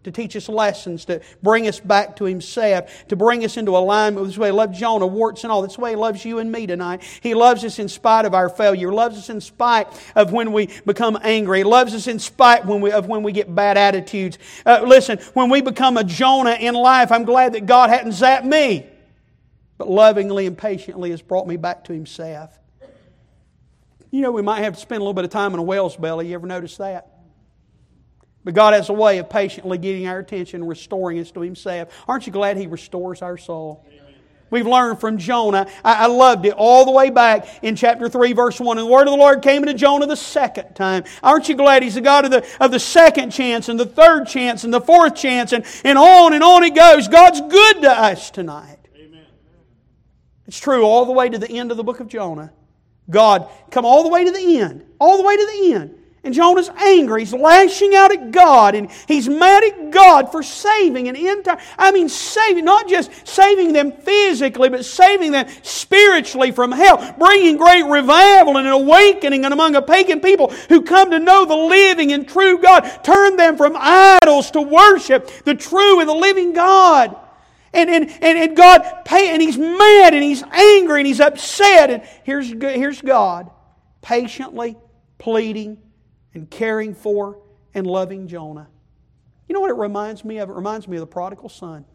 to 0.04 0.12
teach 0.12 0.36
us 0.36 0.50
lessons, 0.50 1.06
to 1.06 1.22
bring 1.42 1.68
us 1.68 1.80
back 1.80 2.16
to 2.18 2.26
Himself, 2.26 3.08
to 3.08 3.16
bring 3.16 3.44
us 3.46 3.58
into 3.58 3.76
alignment 3.78 4.26
with 4.26 4.38
way 4.38 4.50
He 4.50 4.52
loves 4.52 4.78
Jonah, 4.78 5.08
warts 5.08 5.44
and 5.44 5.52
all. 5.52 5.62
That's 5.62 5.76
the 5.76 5.82
way 5.82 5.92
He 5.92 5.96
loves 5.96 6.24
you 6.26 6.40
and 6.40 6.52
me 6.52 6.68
tonight. 6.68 7.02
He 7.22 7.34
loves 7.34 7.64
us 7.64 7.80
in 7.80 7.88
spite 7.88 8.26
of 8.26 8.34
our 8.34 8.50
failure. 8.50 8.90
He 8.90 8.96
loves 8.96 9.18
us 9.18 9.30
in 9.30 9.42
spite 9.42 9.88
of 10.16 10.32
when 10.32 10.52
we 10.52 10.70
become 10.86 11.18
angry. 11.24 11.60
He 11.60 11.64
loves 11.64 11.94
us 11.94 12.08
in 12.08 12.20
spite 12.20 12.66
when 12.66 12.82
we, 12.82 12.92
of 12.92 13.08
when 13.08 13.24
we 13.24 13.32
get 13.32 13.54
bad 13.54 13.78
attitudes. 13.78 14.38
Uh, 14.66 14.84
listen, 14.86 15.20
when 15.34 15.50
we 15.50 15.62
become 15.62 15.98
a 15.98 16.04
Jonah 16.04 16.58
in 16.60 16.74
life, 16.74 17.12
I'm 17.12 17.24
glad 17.24 17.54
that 17.54 17.66
God 17.66 17.90
hadn't 17.90 18.12
zapped 18.12 18.46
me, 18.46 18.86
but 19.78 19.90
lovingly 19.90 20.48
and 20.48 20.58
patiently 20.58 21.12
has 21.12 21.22
brought 21.22 21.48
me 21.48 21.58
back 21.58 21.86
to 21.86 21.94
Himself. 21.94 22.58
You 24.12 24.22
know, 24.22 24.32
we 24.32 24.44
might 24.44 24.64
have 24.64 24.76
to 24.76 24.80
spend 24.80 25.00
a 25.00 25.04
little 25.04 25.16
bit 25.16 25.26
of 25.26 25.32
time 25.32 25.54
in 25.54 25.60
a 25.60 25.64
whale's 25.64 25.96
belly. 25.96 26.28
You 26.28 26.36
ever 26.36 26.46
notice 26.46 26.78
that? 26.78 27.13
But 28.44 28.54
God 28.54 28.74
has 28.74 28.90
a 28.90 28.94
way 28.94 29.20
of 29.20 29.30
patiently 29.30 29.78
getting 29.78 30.08
our 30.08 30.20
attention 30.20 30.62
and 30.62 30.70
restoring 30.70 31.20
us 31.20 31.32
to 31.32 31.42
Himself. 31.42 31.90
Aren't 32.08 32.28
you 32.28 32.34
glad 32.34 32.58
He 32.58 32.68
restores 32.68 33.22
our 33.22 33.38
soul? 33.38 33.86
We've 34.54 34.68
learned 34.68 35.00
from 35.00 35.18
Jonah. 35.18 35.68
I, 35.84 36.04
I, 36.04 36.06
loved 36.06 36.46
it 36.46 36.54
all 36.56 36.86
the 36.86 36.92
way 36.92 37.10
back 37.10 37.48
in 37.64 37.76
chapter 37.76 38.08
3, 38.08 38.34
verse 38.34 38.60
1. 38.60 38.78
And 38.78 38.86
the 38.86 38.92
word 38.92 39.08
of 39.08 39.12
the 39.12 39.18
Lord 39.18 39.42
came 39.42 39.66
to 39.66 39.74
Jonah 39.74 40.06
the 40.06 40.16
second 40.16 40.76
time. 40.76 41.06
Aren't 41.24 41.50
you 41.50 41.56
glad 41.56 41.82
He's 41.82 41.96
the 41.96 42.02
God 42.02 42.26
of 42.26 42.30
the, 42.30 42.46
of 42.60 42.70
the 42.70 42.80
second 42.80 43.32
chance 43.32 43.68
and 43.68 43.80
the 43.80 43.86
third 43.88 44.28
chance 44.28 44.64
and 44.64 44.72
the 44.72 44.80
fourth 44.80 45.16
chance 45.16 45.54
and, 45.54 45.66
and 45.84 45.98
on 45.98 46.34
and 46.34 46.44
on 46.44 46.64
it 46.64 46.76
goes. 46.76 47.08
God's 47.08 47.42
good 47.42 47.82
to 47.82 47.90
us 47.90 48.30
tonight. 48.30 48.78
Amen. 48.96 49.26
It's 50.46 50.60
true 50.60 50.84
all 50.84 51.08
the 51.08 51.14
way 51.14 51.30
to 51.30 51.40
the 51.40 51.50
end 51.50 51.72
of 51.72 51.78
the 51.78 51.84
book 51.84 52.00
of 52.00 52.08
Jonah. 52.08 52.54
God, 53.10 53.50
come 53.72 53.86
all 53.86 54.04
the 54.04 54.10
way 54.10 54.24
to 54.24 54.32
the 54.32 54.60
end. 54.60 54.86
All 55.00 55.18
the 55.18 55.24
way 55.24 55.36
to 55.36 55.46
the 55.48 55.74
end. 55.74 56.03
And 56.26 56.34
Jonah's 56.34 56.70
angry. 56.70 57.22
He's 57.22 57.34
lashing 57.34 57.94
out 57.96 58.14
at 58.14 58.32
God 58.32 58.76
and 58.76 58.90
he's 59.10 59.28
mad 59.28 59.62
at 59.66 59.92
God 59.92 60.32
for 60.32 60.42
saving 60.42 61.10
an 61.10 61.18
entire, 61.18 61.58
I 61.78 61.92
mean, 61.92 62.08
saving, 62.08 62.64
not 62.64 62.88
just 62.88 63.28
saving 63.28 63.74
them 63.74 63.92
physically, 63.92 64.70
but 64.70 64.86
saving 64.86 65.34
them 65.34 65.50
spiritually 65.64 66.52
from 66.52 66.72
hell, 66.72 67.14
bringing 67.20 67.58
great 67.58 67.84
revival 67.84 68.58
and 68.58 68.66
an 68.66 68.74
awakening 68.74 69.44
among 69.44 69.76
a 69.76 69.82
pagan 69.82 70.22
people 70.22 70.48
who 70.70 70.84
come 70.84 71.12
to 71.12 71.20
know 71.20 71.44
the 71.44 71.58
living 71.58 72.14
and 72.14 72.26
true 72.26 72.58
God, 72.58 72.84
turn 73.04 73.36
them 73.36 73.58
from 73.58 73.76
idols 73.78 74.50
to 74.52 74.62
worship 74.62 75.30
the 75.44 75.56
true 75.56 76.00
and 76.00 76.08
the 76.08 76.14
living 76.14 76.54
God. 76.54 77.18
And, 77.74 77.90
and, 77.90 78.10
and, 78.22 78.38
and 78.38 78.56
God, 78.56 79.02
pay, 79.04 79.34
and 79.34 79.42
he's 79.42 79.58
mad 79.58 80.14
and 80.14 80.24
he's 80.24 80.44
angry 80.44 81.02
and 81.02 81.08
he's 81.08 81.20
upset. 81.20 81.90
And 81.90 82.04
here's, 82.24 82.50
here's 82.50 83.02
God 83.02 83.50
patiently 84.02 84.78
pleading 85.18 85.80
and 86.34 86.50
caring 86.50 86.96
for 86.96 87.40
and 87.74 87.86
loving 87.86 88.28
Jonah. 88.28 88.68
You 89.48 89.54
know 89.54 89.62
what 89.62 89.70
it 89.70 89.78
reminds 89.78 90.24
me 90.24 90.38
of? 90.38 90.50
It 90.50 90.54
reminds 90.54 90.88
me 90.88 90.98
of 90.98 91.02
the 91.02 91.08
prodigal 91.08 91.50
son. 91.50 91.86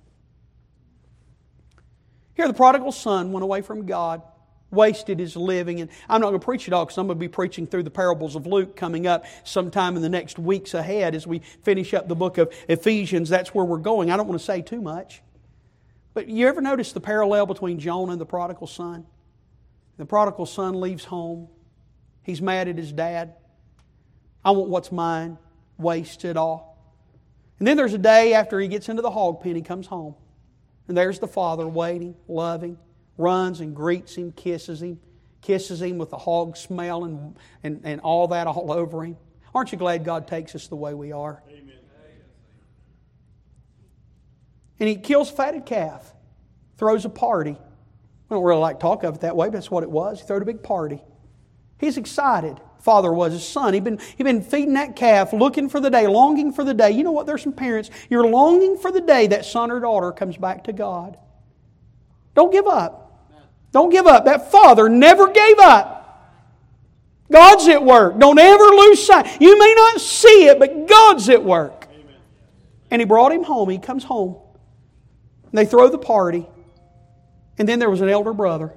Here, 2.34 2.46
the 2.46 2.54
prodigal 2.54 2.92
son 2.92 3.32
went 3.32 3.42
away 3.42 3.62
from 3.62 3.86
God, 3.86 4.22
wasted 4.70 5.18
his 5.18 5.34
living. 5.36 5.80
And 5.80 5.90
I'm 6.08 6.20
not 6.20 6.28
going 6.28 6.40
to 6.40 6.44
preach 6.44 6.68
it 6.68 6.72
all 6.72 6.84
because 6.84 6.96
I'm 6.98 7.06
going 7.06 7.18
to 7.18 7.20
be 7.20 7.28
preaching 7.28 7.66
through 7.66 7.82
the 7.82 7.90
parables 7.90 8.36
of 8.36 8.46
Luke 8.46 8.76
coming 8.76 9.06
up 9.06 9.24
sometime 9.42 9.96
in 9.96 10.02
the 10.02 10.08
next 10.08 10.38
weeks 10.38 10.74
ahead 10.74 11.14
as 11.16 11.26
we 11.26 11.40
finish 11.62 11.94
up 11.94 12.06
the 12.06 12.14
book 12.14 12.38
of 12.38 12.54
Ephesians. 12.68 13.28
That's 13.28 13.54
where 13.54 13.64
we're 13.64 13.78
going. 13.78 14.10
I 14.10 14.16
don't 14.16 14.28
want 14.28 14.38
to 14.38 14.44
say 14.44 14.62
too 14.62 14.80
much. 14.80 15.20
But 16.14 16.28
you 16.28 16.46
ever 16.46 16.60
notice 16.60 16.92
the 16.92 17.00
parallel 17.00 17.46
between 17.46 17.78
Jonah 17.80 18.12
and 18.12 18.20
the 18.20 18.26
prodigal 18.26 18.66
son? 18.66 19.06
The 19.96 20.06
prodigal 20.06 20.46
son 20.46 20.80
leaves 20.80 21.04
home. 21.04 21.48
He's 22.22 22.40
mad 22.40 22.68
at 22.68 22.76
his 22.76 22.92
dad. 22.92 23.34
I 24.48 24.50
want 24.52 24.70
what's 24.70 24.90
mine, 24.90 25.36
waste 25.76 26.24
it 26.24 26.38
all. 26.38 26.82
And 27.58 27.68
then 27.68 27.76
there's 27.76 27.92
a 27.92 27.98
day 27.98 28.32
after 28.32 28.58
he 28.58 28.66
gets 28.66 28.88
into 28.88 29.02
the 29.02 29.10
hog 29.10 29.42
pen, 29.42 29.54
he 29.54 29.60
comes 29.60 29.86
home. 29.86 30.14
And 30.86 30.96
there's 30.96 31.18
the 31.18 31.28
father 31.28 31.68
waiting, 31.68 32.14
loving, 32.28 32.78
runs 33.18 33.60
and 33.60 33.76
greets 33.76 34.14
him, 34.14 34.32
kisses 34.32 34.80
him, 34.80 35.00
kisses 35.42 35.82
him 35.82 35.98
with 35.98 36.08
the 36.08 36.16
hog 36.16 36.56
smell 36.56 37.04
and, 37.04 37.36
and, 37.62 37.82
and 37.84 38.00
all 38.00 38.28
that 38.28 38.46
all 38.46 38.72
over 38.72 39.04
him. 39.04 39.18
Aren't 39.54 39.70
you 39.72 39.76
glad 39.76 40.02
God 40.02 40.26
takes 40.26 40.54
us 40.54 40.66
the 40.68 40.76
way 40.76 40.94
we 40.94 41.12
are? 41.12 41.42
Amen. 41.50 41.74
And 44.80 44.88
he 44.88 44.96
kills 44.96 45.30
fatted 45.30 45.66
calf, 45.66 46.14
throws 46.78 47.04
a 47.04 47.10
party. 47.10 47.50
We 47.50 48.34
don't 48.34 48.42
really 48.42 48.60
like 48.60 48.80
talk 48.80 49.04
of 49.04 49.16
it 49.16 49.20
that 49.20 49.36
way, 49.36 49.48
but 49.48 49.52
that's 49.52 49.70
what 49.70 49.82
it 49.82 49.90
was. 49.90 50.22
He 50.22 50.26
threw 50.26 50.38
a 50.38 50.44
big 50.46 50.62
party. 50.62 51.02
He's 51.78 51.98
excited 51.98 52.58
father 52.80 53.12
was, 53.12 53.32
his 53.32 53.46
son. 53.46 53.74
He'd 53.74 53.84
been, 53.84 53.98
he'd 54.16 54.24
been 54.24 54.42
feeding 54.42 54.74
that 54.74 54.96
calf, 54.96 55.32
looking 55.32 55.68
for 55.68 55.80
the 55.80 55.90
day, 55.90 56.06
longing 56.06 56.52
for 56.52 56.64
the 56.64 56.74
day. 56.74 56.90
You 56.90 57.04
know 57.04 57.12
what? 57.12 57.26
There's 57.26 57.42
some 57.42 57.52
parents, 57.52 57.90
you're 58.08 58.26
longing 58.26 58.78
for 58.78 58.90
the 58.90 59.00
day 59.00 59.26
that 59.28 59.44
son 59.44 59.70
or 59.70 59.80
daughter 59.80 60.12
comes 60.12 60.36
back 60.36 60.64
to 60.64 60.72
God. 60.72 61.18
Don't 62.34 62.52
give 62.52 62.66
up. 62.66 63.04
Don't 63.72 63.90
give 63.90 64.06
up. 64.06 64.24
That 64.24 64.50
father 64.50 64.88
never 64.88 65.30
gave 65.30 65.58
up. 65.58 65.98
God's 67.30 67.68
at 67.68 67.84
work. 67.84 68.18
Don't 68.18 68.38
ever 68.38 68.64
lose 68.64 69.04
sight. 69.04 69.40
You 69.40 69.58
may 69.58 69.74
not 69.76 70.00
see 70.00 70.46
it, 70.46 70.58
but 70.58 70.86
God's 70.86 71.28
at 71.28 71.44
work. 71.44 71.86
Amen. 71.92 72.16
And 72.90 73.02
he 73.02 73.06
brought 73.06 73.32
him 73.32 73.44
home. 73.44 73.68
He 73.68 73.78
comes 73.78 74.04
home. 74.04 74.36
And 75.44 75.58
they 75.58 75.66
throw 75.66 75.90
the 75.90 75.98
party. 75.98 76.46
And 77.58 77.68
then 77.68 77.78
there 77.78 77.90
was 77.90 78.00
an 78.00 78.08
elder 78.08 78.32
brother. 78.32 78.72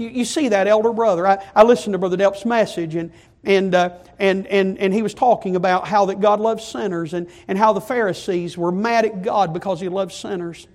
You, 0.00 0.08
you 0.08 0.24
see 0.24 0.48
that 0.48 0.66
elder 0.66 0.94
brother. 0.94 1.26
I, 1.26 1.44
I 1.54 1.62
listened 1.62 1.92
to 1.92 1.98
Brother 1.98 2.16
Delp's 2.16 2.46
message, 2.46 2.94
and, 2.94 3.12
and, 3.44 3.74
uh, 3.74 3.98
and, 4.18 4.46
and, 4.46 4.78
and 4.78 4.94
he 4.94 5.02
was 5.02 5.12
talking 5.12 5.56
about 5.56 5.86
how 5.86 6.06
that 6.06 6.20
God 6.20 6.40
loves 6.40 6.66
sinners 6.66 7.12
and, 7.12 7.28
and 7.48 7.58
how 7.58 7.74
the 7.74 7.82
Pharisees 7.82 8.56
were 8.56 8.72
mad 8.72 9.04
at 9.04 9.20
God 9.20 9.52
because 9.52 9.78
he 9.78 9.90
loves 9.90 10.14
sinners. 10.14 10.66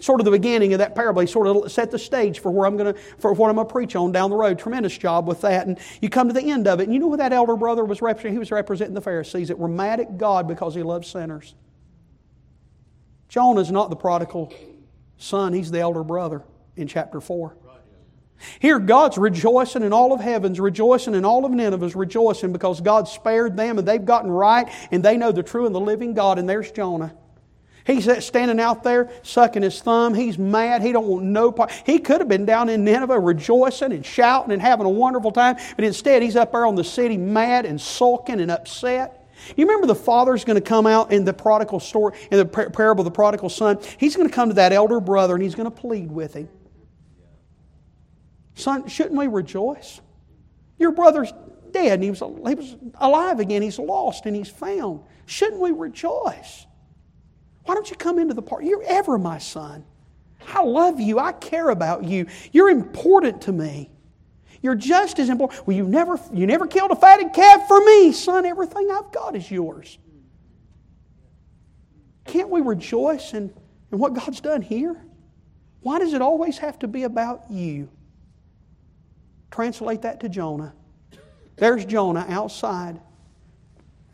Sort 0.00 0.20
of 0.20 0.24
the 0.24 0.32
beginning 0.32 0.72
of 0.72 0.80
that 0.80 0.96
parable. 0.96 1.20
He 1.20 1.28
sort 1.28 1.46
of 1.46 1.70
set 1.70 1.92
the 1.92 2.00
stage 2.00 2.40
for 2.40 2.50
where 2.50 2.66
I'm 2.66 2.76
going 2.76 2.94
to, 2.94 3.00
for 3.20 3.32
what 3.32 3.48
I'm 3.48 3.54
going 3.54 3.68
to 3.68 3.72
preach 3.72 3.94
on 3.94 4.10
down 4.10 4.30
the 4.30 4.36
road. 4.36 4.58
Tremendous 4.58 4.98
job 4.98 5.28
with 5.28 5.42
that. 5.42 5.68
And 5.68 5.78
you 6.02 6.10
come 6.10 6.26
to 6.26 6.34
the 6.34 6.42
end 6.42 6.66
of 6.66 6.80
it, 6.80 6.82
and 6.82 6.92
you 6.92 6.98
know 6.98 7.06
what 7.06 7.20
that 7.20 7.32
elder 7.32 7.54
brother 7.54 7.84
was 7.84 8.02
representing? 8.02 8.32
He 8.32 8.38
was 8.40 8.50
representing 8.50 8.94
the 8.94 9.00
Pharisees 9.00 9.46
that 9.48 9.58
were 9.58 9.68
mad 9.68 10.00
at 10.00 10.18
God 10.18 10.48
because 10.48 10.74
he 10.74 10.82
loves 10.82 11.06
sinners. 11.06 11.54
Jonah's 13.28 13.70
not 13.70 13.88
the 13.88 13.96
prodigal 13.96 14.52
son, 15.16 15.52
he's 15.52 15.70
the 15.70 15.78
elder 15.78 16.02
brother 16.02 16.42
in 16.76 16.88
chapter 16.88 17.20
4. 17.20 17.56
Here, 18.58 18.78
God's 18.78 19.16
rejoicing, 19.16 19.82
and 19.82 19.94
all 19.94 20.12
of 20.12 20.20
heaven's 20.20 20.60
rejoicing, 20.60 21.14
and 21.14 21.24
all 21.24 21.44
of 21.44 21.52
Nineveh's 21.52 21.96
rejoicing 21.96 22.52
because 22.52 22.80
God 22.80 23.08
spared 23.08 23.56
them 23.56 23.78
and 23.78 23.88
they've 23.88 24.04
gotten 24.04 24.30
right 24.30 24.68
and 24.90 25.02
they 25.02 25.16
know 25.16 25.32
the 25.32 25.42
true 25.42 25.66
and 25.66 25.74
the 25.74 25.80
living 25.80 26.14
God. 26.14 26.38
And 26.38 26.48
there's 26.48 26.70
Jonah. 26.70 27.14
He's 27.86 28.08
standing 28.24 28.60
out 28.60 28.82
there 28.82 29.10
sucking 29.22 29.62
his 29.62 29.80
thumb. 29.80 30.14
He's 30.14 30.38
mad. 30.38 30.82
He 30.82 30.92
don't 30.92 31.06
want 31.06 31.24
no 31.26 31.52
part. 31.52 31.70
He 31.84 31.98
could 31.98 32.20
have 32.20 32.28
been 32.28 32.46
down 32.46 32.70
in 32.70 32.82
Nineveh 32.82 33.20
rejoicing 33.20 33.92
and 33.92 34.04
shouting 34.04 34.52
and 34.52 34.62
having 34.62 34.86
a 34.86 34.90
wonderful 34.90 35.32
time, 35.32 35.56
but 35.76 35.84
instead 35.84 36.22
he's 36.22 36.34
up 36.34 36.52
there 36.52 36.64
on 36.64 36.76
the 36.76 36.84
city 36.84 37.18
mad 37.18 37.66
and 37.66 37.78
sulking 37.78 38.40
and 38.40 38.50
upset. 38.50 39.28
You 39.56 39.66
remember 39.66 39.86
the 39.86 39.94
father's 39.94 40.44
going 40.44 40.56
to 40.56 40.66
come 40.66 40.86
out 40.86 41.12
in 41.12 41.24
the 41.24 41.34
prodigal 41.34 41.78
story, 41.78 42.16
in 42.30 42.38
the 42.38 42.46
parable 42.46 43.02
of 43.02 43.04
the 43.04 43.10
prodigal 43.10 43.50
son? 43.50 43.78
He's 43.98 44.16
going 44.16 44.28
to 44.28 44.34
come 44.34 44.48
to 44.48 44.54
that 44.54 44.72
elder 44.72 45.00
brother 45.00 45.34
and 45.34 45.42
he's 45.42 45.54
going 45.54 45.70
to 45.70 45.76
plead 45.76 46.10
with 46.10 46.32
him. 46.32 46.48
Son, 48.54 48.86
shouldn't 48.88 49.16
we 49.16 49.26
rejoice? 49.26 50.00
Your 50.78 50.92
brother's 50.92 51.32
dead 51.72 51.94
and 51.94 52.04
he 52.04 52.10
was, 52.10 52.20
he 52.20 52.54
was 52.54 52.76
alive 52.96 53.40
again. 53.40 53.62
He's 53.62 53.78
lost 53.78 54.26
and 54.26 54.34
he's 54.34 54.48
found. 54.48 55.00
Shouldn't 55.26 55.60
we 55.60 55.70
rejoice? 55.70 56.66
Why 57.64 57.74
don't 57.74 57.90
you 57.90 57.96
come 57.96 58.18
into 58.18 58.34
the 58.34 58.42
party? 58.42 58.68
You're 58.68 58.84
ever 58.84 59.18
my 59.18 59.38
son. 59.38 59.84
I 60.46 60.62
love 60.62 61.00
you. 61.00 61.18
I 61.18 61.32
care 61.32 61.70
about 61.70 62.04
you. 62.04 62.26
You're 62.52 62.70
important 62.70 63.42
to 63.42 63.52
me. 63.52 63.90
You're 64.62 64.74
just 64.74 65.18
as 65.18 65.28
important. 65.28 65.66
Well, 65.66 65.76
you 65.76 65.86
never, 65.86 66.18
you 66.32 66.46
never 66.46 66.66
killed 66.66 66.90
a 66.90 66.96
fatted 66.96 67.32
calf 67.32 67.66
for 67.68 67.80
me, 67.84 68.12
son. 68.12 68.46
Everything 68.46 68.90
I've 68.90 69.12
got 69.12 69.36
is 69.36 69.50
yours. 69.50 69.98
Can't 72.24 72.48
we 72.48 72.60
rejoice 72.60 73.34
in, 73.34 73.52
in 73.92 73.98
what 73.98 74.14
God's 74.14 74.40
done 74.40 74.62
here? 74.62 74.96
Why 75.80 75.98
does 75.98 76.14
it 76.14 76.22
always 76.22 76.58
have 76.58 76.78
to 76.78 76.88
be 76.88 77.02
about 77.02 77.50
you? 77.50 77.90
Translate 79.54 80.02
that 80.02 80.18
to 80.18 80.28
Jonah. 80.28 80.74
There's 81.58 81.84
Jonah 81.84 82.26
outside. 82.28 83.00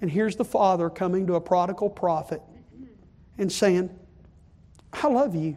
And 0.02 0.10
here's 0.10 0.36
the 0.36 0.44
father 0.44 0.90
coming 0.90 1.26
to 1.28 1.36
a 1.36 1.40
prodigal 1.40 1.88
prophet 1.88 2.42
and 3.38 3.50
saying, 3.50 3.88
I 4.92 5.08
love 5.08 5.34
you. 5.34 5.56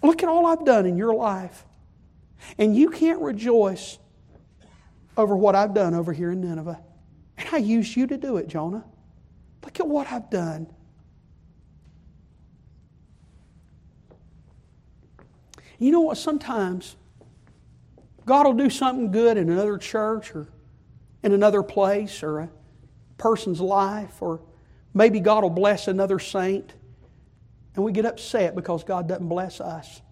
Look 0.00 0.22
at 0.22 0.28
all 0.28 0.46
I've 0.46 0.64
done 0.64 0.86
in 0.86 0.96
your 0.96 1.12
life. 1.12 1.64
And 2.56 2.76
you 2.76 2.90
can't 2.90 3.20
rejoice 3.20 3.98
over 5.16 5.34
what 5.34 5.56
I've 5.56 5.74
done 5.74 5.92
over 5.92 6.12
here 6.12 6.30
in 6.30 6.40
Nineveh. 6.40 6.78
And 7.38 7.48
I 7.50 7.56
used 7.56 7.96
you 7.96 8.06
to 8.06 8.16
do 8.16 8.36
it, 8.36 8.46
Jonah. 8.46 8.84
Look 9.64 9.80
at 9.80 9.88
what 9.88 10.06
I've 10.12 10.30
done. 10.30 10.72
You 15.80 15.90
know 15.90 16.02
what? 16.02 16.16
Sometimes 16.16 16.94
God 18.26 18.44
will 18.44 18.54
do 18.54 18.68
something 18.68 19.12
good 19.12 19.36
in 19.36 19.48
another 19.48 19.78
church 19.78 20.34
or 20.34 20.48
in 21.22 21.32
another 21.32 21.62
place 21.62 22.22
or 22.22 22.40
a 22.40 22.50
person's 23.18 23.60
life, 23.60 24.20
or 24.20 24.42
maybe 24.92 25.20
God 25.20 25.44
will 25.44 25.50
bless 25.50 25.88
another 25.88 26.18
saint, 26.18 26.74
and 27.74 27.84
we 27.84 27.92
get 27.92 28.04
upset 28.04 28.54
because 28.54 28.84
God 28.84 29.08
doesn't 29.08 29.28
bless 29.28 29.60
us. 29.60 30.02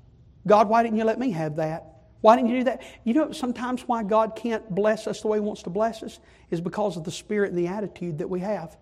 God, 0.46 0.68
why 0.68 0.82
didn't 0.82 0.96
you 0.96 1.04
let 1.04 1.18
me 1.18 1.32
have 1.32 1.56
that? 1.56 1.90
Why 2.20 2.36
didn't 2.36 2.50
you 2.50 2.58
do 2.58 2.64
that? 2.64 2.82
You 3.02 3.14
know, 3.14 3.32
sometimes 3.32 3.82
why 3.82 4.02
God 4.02 4.36
can't 4.36 4.74
bless 4.74 5.06
us 5.06 5.20
the 5.20 5.28
way 5.28 5.38
He 5.38 5.40
wants 5.42 5.64
to 5.64 5.70
bless 5.70 6.02
us 6.02 6.20
is 6.50 6.60
because 6.60 6.96
of 6.96 7.04
the 7.04 7.10
spirit 7.10 7.50
and 7.50 7.58
the 7.58 7.66
attitude 7.66 8.18
that 8.18 8.30
we 8.30 8.40
have. 8.40 8.76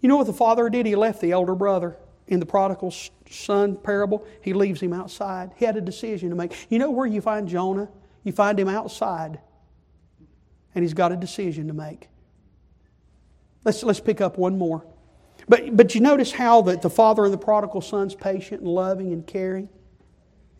You 0.00 0.08
know 0.10 0.16
what 0.16 0.26
the 0.26 0.32
father 0.34 0.68
did? 0.68 0.84
He 0.84 0.94
left 0.94 1.20
the 1.20 1.32
elder 1.32 1.54
brother 1.54 1.96
in 2.28 2.40
the 2.40 2.46
prodigal 2.46 2.92
son 3.30 3.76
parable. 3.76 4.26
He 4.40 4.52
leaves 4.52 4.80
him 4.80 4.92
outside. 4.92 5.52
He 5.56 5.64
had 5.64 5.76
a 5.76 5.80
decision 5.80 6.30
to 6.30 6.36
make. 6.36 6.54
You 6.68 6.78
know 6.78 6.90
where 6.90 7.06
you 7.06 7.20
find 7.20 7.48
Jonah? 7.48 7.88
You 8.24 8.32
find 8.32 8.58
him 8.58 8.68
outside, 8.68 9.38
and 10.74 10.82
he's 10.82 10.94
got 10.94 11.12
a 11.12 11.16
decision 11.16 11.68
to 11.68 11.74
make. 11.74 12.08
Let's, 13.64 13.82
let's 13.82 14.00
pick 14.00 14.20
up 14.20 14.38
one 14.38 14.58
more. 14.58 14.84
But, 15.48 15.76
but 15.76 15.94
you 15.94 16.00
notice 16.00 16.32
how 16.32 16.62
that 16.62 16.82
the 16.82 16.90
father 16.90 17.24
of 17.24 17.30
the 17.30 17.38
prodigal 17.38 17.80
son's 17.80 18.14
patient 18.14 18.62
and 18.62 18.70
loving 18.70 19.12
and 19.12 19.26
caring. 19.26 19.68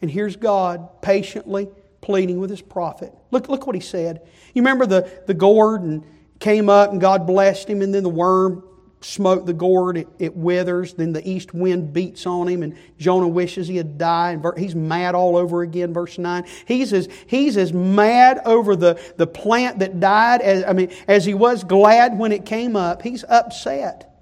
And 0.01 0.11
here's 0.11 0.37
God 0.37 1.03
patiently 1.03 1.69
pleading 2.01 2.39
with 2.39 2.51
his 2.51 2.63
prophet. 2.63 3.13
Look, 3.31 3.49
look 3.49 3.67
what 3.67 3.75
he 3.75 3.81
said. 3.81 4.23
You 4.55 4.63
remember 4.63 4.87
the, 4.87 5.11
the 5.27 5.35
gourd 5.35 5.83
and 5.83 6.05
came 6.39 6.69
up 6.69 6.93
and 6.93 7.01
God 7.01 7.27
blessed 7.27 7.69
him, 7.69 7.83
and 7.83 7.93
then 7.93 8.03
the 8.03 8.09
worm 8.09 8.63
smoke 9.07 9.47
the 9.47 9.53
gourd, 9.53 9.97
it, 9.97 10.09
it, 10.19 10.37
withers. 10.37 10.95
Then 10.95 11.13
the 11.13 11.27
east 11.29 11.55
wind 11.55 11.93
beats 11.93 12.27
on 12.27 12.49
him, 12.49 12.63
and 12.63 12.77
Jonah 12.99 13.29
wishes 13.29 13.69
he 13.69 13.77
had 13.77 13.99
died. 13.99 14.43
He's 14.57 14.75
mad 14.75 15.15
all 15.15 15.37
over 15.37 15.63
again, 15.63 15.93
verse 15.93 16.19
9. 16.19 16.45
He's 16.67 16.93
as, 16.93 17.09
he's 17.27 17.57
as 17.57 17.73
mad 17.73 18.41
over 18.45 18.75
the, 18.75 19.01
the 19.17 19.27
plant 19.27 19.79
that 19.79 20.01
died 20.01 20.43
as, 20.43 20.65
I 20.65 20.73
mean, 20.73 20.91
as 21.07 21.25
he 21.25 21.35
was 21.35 21.63
glad 21.63 22.19
when 22.19 22.33
it 22.33 22.45
came 22.45 22.75
up. 22.75 23.03
He's 23.03 23.25
upset. 23.25 24.13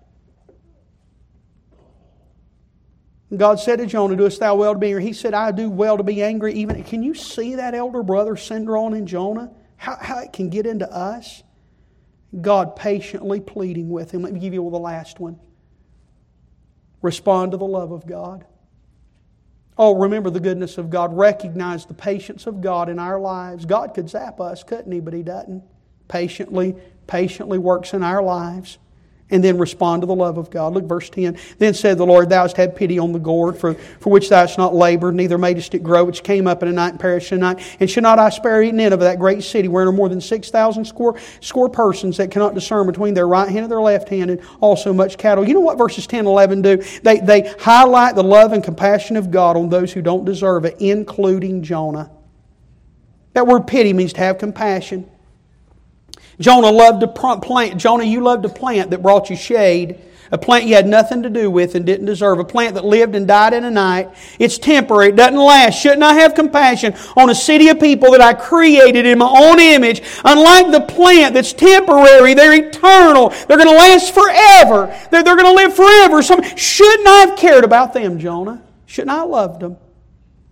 God 3.34 3.58
said 3.58 3.78
to 3.78 3.86
Jonah, 3.86 4.16
Doest 4.16 4.40
thou 4.40 4.54
well 4.56 4.74
to 4.74 4.78
be 4.78 4.88
angry? 4.88 5.04
He 5.04 5.12
said, 5.12 5.34
I 5.34 5.50
do 5.50 5.70
well 5.70 5.96
to 5.96 6.02
be 6.02 6.22
angry. 6.22 6.54
Even 6.54 6.84
can 6.84 7.02
you 7.02 7.14
see 7.14 7.56
that 7.56 7.74
elder 7.74 8.02
brother 8.02 8.36
syndrome 8.36 8.94
in 8.94 9.06
Jonah? 9.06 9.50
How, 9.76 9.96
how 10.00 10.18
it 10.20 10.32
can 10.32 10.50
get 10.50 10.66
into 10.66 10.90
us? 10.92 11.42
God 12.40 12.76
patiently 12.76 13.40
pleading 13.40 13.88
with 13.88 14.10
him. 14.10 14.22
Let 14.22 14.32
me 14.32 14.40
give 14.40 14.54
you 14.54 14.68
the 14.70 14.78
last 14.78 15.20
one. 15.20 15.38
Respond 17.02 17.52
to 17.52 17.58
the 17.58 17.66
love 17.66 17.92
of 17.92 18.06
God. 18.06 18.44
Oh, 19.76 19.94
remember 19.96 20.30
the 20.30 20.40
goodness 20.40 20.78
of 20.78 20.88
God. 20.88 21.16
Recognize 21.16 21.84
the 21.84 21.94
patience 21.94 22.46
of 22.46 22.60
God 22.60 22.88
in 22.88 22.98
our 22.98 23.18
lives. 23.18 23.66
God 23.66 23.92
could 23.94 24.08
zap 24.08 24.40
us, 24.40 24.62
couldn't 24.62 24.90
He? 24.90 25.00
But 25.00 25.14
He 25.14 25.22
doesn't. 25.22 25.62
Patiently, 26.08 26.76
patiently 27.06 27.58
works 27.58 27.92
in 27.92 28.02
our 28.02 28.22
lives 28.22 28.78
and 29.30 29.42
then 29.42 29.56
respond 29.56 30.02
to 30.02 30.06
the 30.06 30.14
love 30.14 30.36
of 30.36 30.50
God. 30.50 30.74
Look, 30.74 30.84
verse 30.84 31.08
10. 31.08 31.38
Then 31.58 31.72
said 31.72 31.96
the 31.96 32.04
Lord, 32.04 32.28
Thou 32.28 32.42
hast 32.42 32.56
had 32.56 32.76
pity 32.76 32.98
on 32.98 33.12
the 33.12 33.18
gourd, 33.18 33.56
for, 33.56 33.74
for 33.74 34.10
which 34.10 34.28
thou 34.28 34.40
hast 34.40 34.58
not 34.58 34.74
labored, 34.74 35.14
neither 35.14 35.38
madest 35.38 35.74
it 35.74 35.82
grow, 35.82 36.04
which 36.04 36.22
came 36.22 36.46
up 36.46 36.62
in 36.62 36.68
a 36.68 36.72
night 36.72 36.90
and 36.90 37.00
perished 37.00 37.32
in 37.32 37.38
a 37.38 37.40
night. 37.40 37.76
And 37.80 37.90
should 37.90 38.02
not 38.02 38.18
I 38.18 38.28
spare 38.28 38.62
it 38.62 38.68
in 38.68 38.92
of 38.92 39.00
that 39.00 39.18
great 39.18 39.42
city, 39.42 39.66
wherein 39.66 39.88
are 39.88 39.92
more 39.92 40.10
than 40.10 40.20
6,000 40.20 40.84
score, 40.84 41.18
score 41.40 41.70
persons 41.70 42.18
that 42.18 42.30
cannot 42.30 42.54
discern 42.54 42.86
between 42.86 43.14
their 43.14 43.26
right 43.26 43.48
hand 43.48 43.64
and 43.64 43.70
their 43.70 43.80
left 43.80 44.08
hand, 44.10 44.30
and 44.30 44.42
also 44.60 44.92
much 44.92 45.16
cattle. 45.16 45.46
You 45.46 45.54
know 45.54 45.60
what 45.60 45.78
verses 45.78 46.06
10 46.06 46.20
and 46.20 46.28
11 46.28 46.62
do? 46.62 46.76
They, 47.02 47.20
they 47.20 47.54
highlight 47.60 48.14
the 48.16 48.22
love 48.22 48.52
and 48.52 48.62
compassion 48.62 49.16
of 49.16 49.30
God 49.30 49.56
on 49.56 49.70
those 49.70 49.92
who 49.92 50.02
don't 50.02 50.24
deserve 50.24 50.66
it, 50.66 50.76
including 50.80 51.62
Jonah. 51.62 52.10
That 53.32 53.46
word 53.46 53.66
pity 53.66 53.92
means 53.92 54.12
to 54.12 54.20
have 54.20 54.38
compassion. 54.38 55.10
Jonah 56.40 56.70
loved 56.70 57.00
to 57.00 57.06
plant. 57.06 57.76
Jonah, 57.76 58.04
you 58.04 58.20
loved 58.20 58.44
a 58.44 58.48
plant 58.48 58.90
that 58.90 59.02
brought 59.02 59.30
you 59.30 59.36
shade. 59.36 60.00
A 60.32 60.38
plant 60.38 60.64
you 60.64 60.74
had 60.74 60.86
nothing 60.86 61.22
to 61.22 61.30
do 61.30 61.50
with 61.50 61.74
and 61.74 61.84
didn't 61.86 62.06
deserve. 62.06 62.38
A 62.38 62.44
plant 62.44 62.74
that 62.74 62.84
lived 62.84 63.14
and 63.14 63.28
died 63.28 63.52
in 63.52 63.62
a 63.62 63.70
night. 63.70 64.08
It's 64.40 64.58
temporary. 64.58 65.10
It 65.10 65.16
doesn't 65.16 65.38
last. 65.38 65.80
Shouldn't 65.80 66.02
I 66.02 66.14
have 66.14 66.34
compassion 66.34 66.94
on 67.16 67.30
a 67.30 67.34
city 67.34 67.68
of 67.68 67.78
people 67.78 68.10
that 68.12 68.20
I 68.20 68.34
created 68.34 69.06
in 69.06 69.18
my 69.18 69.28
own 69.28 69.60
image? 69.60 70.02
Unlike 70.24 70.72
the 70.72 70.80
plant 70.80 71.34
that's 71.34 71.52
temporary, 71.52 72.34
they're 72.34 72.54
eternal. 72.54 73.28
They're 73.28 73.58
going 73.58 73.68
to 73.68 73.76
last 73.76 74.12
forever. 74.12 74.86
They're, 75.10 75.22
they're 75.22 75.36
going 75.36 75.44
to 75.44 75.52
live 75.52 75.76
forever. 75.76 76.22
Some, 76.22 76.42
shouldn't 76.56 77.06
I 77.06 77.26
have 77.26 77.38
cared 77.38 77.62
about 77.62 77.92
them, 77.92 78.18
Jonah? 78.18 78.62
Shouldn't 78.86 79.12
I 79.12 79.20
have 79.20 79.28
loved 79.28 79.60
them? 79.60 79.76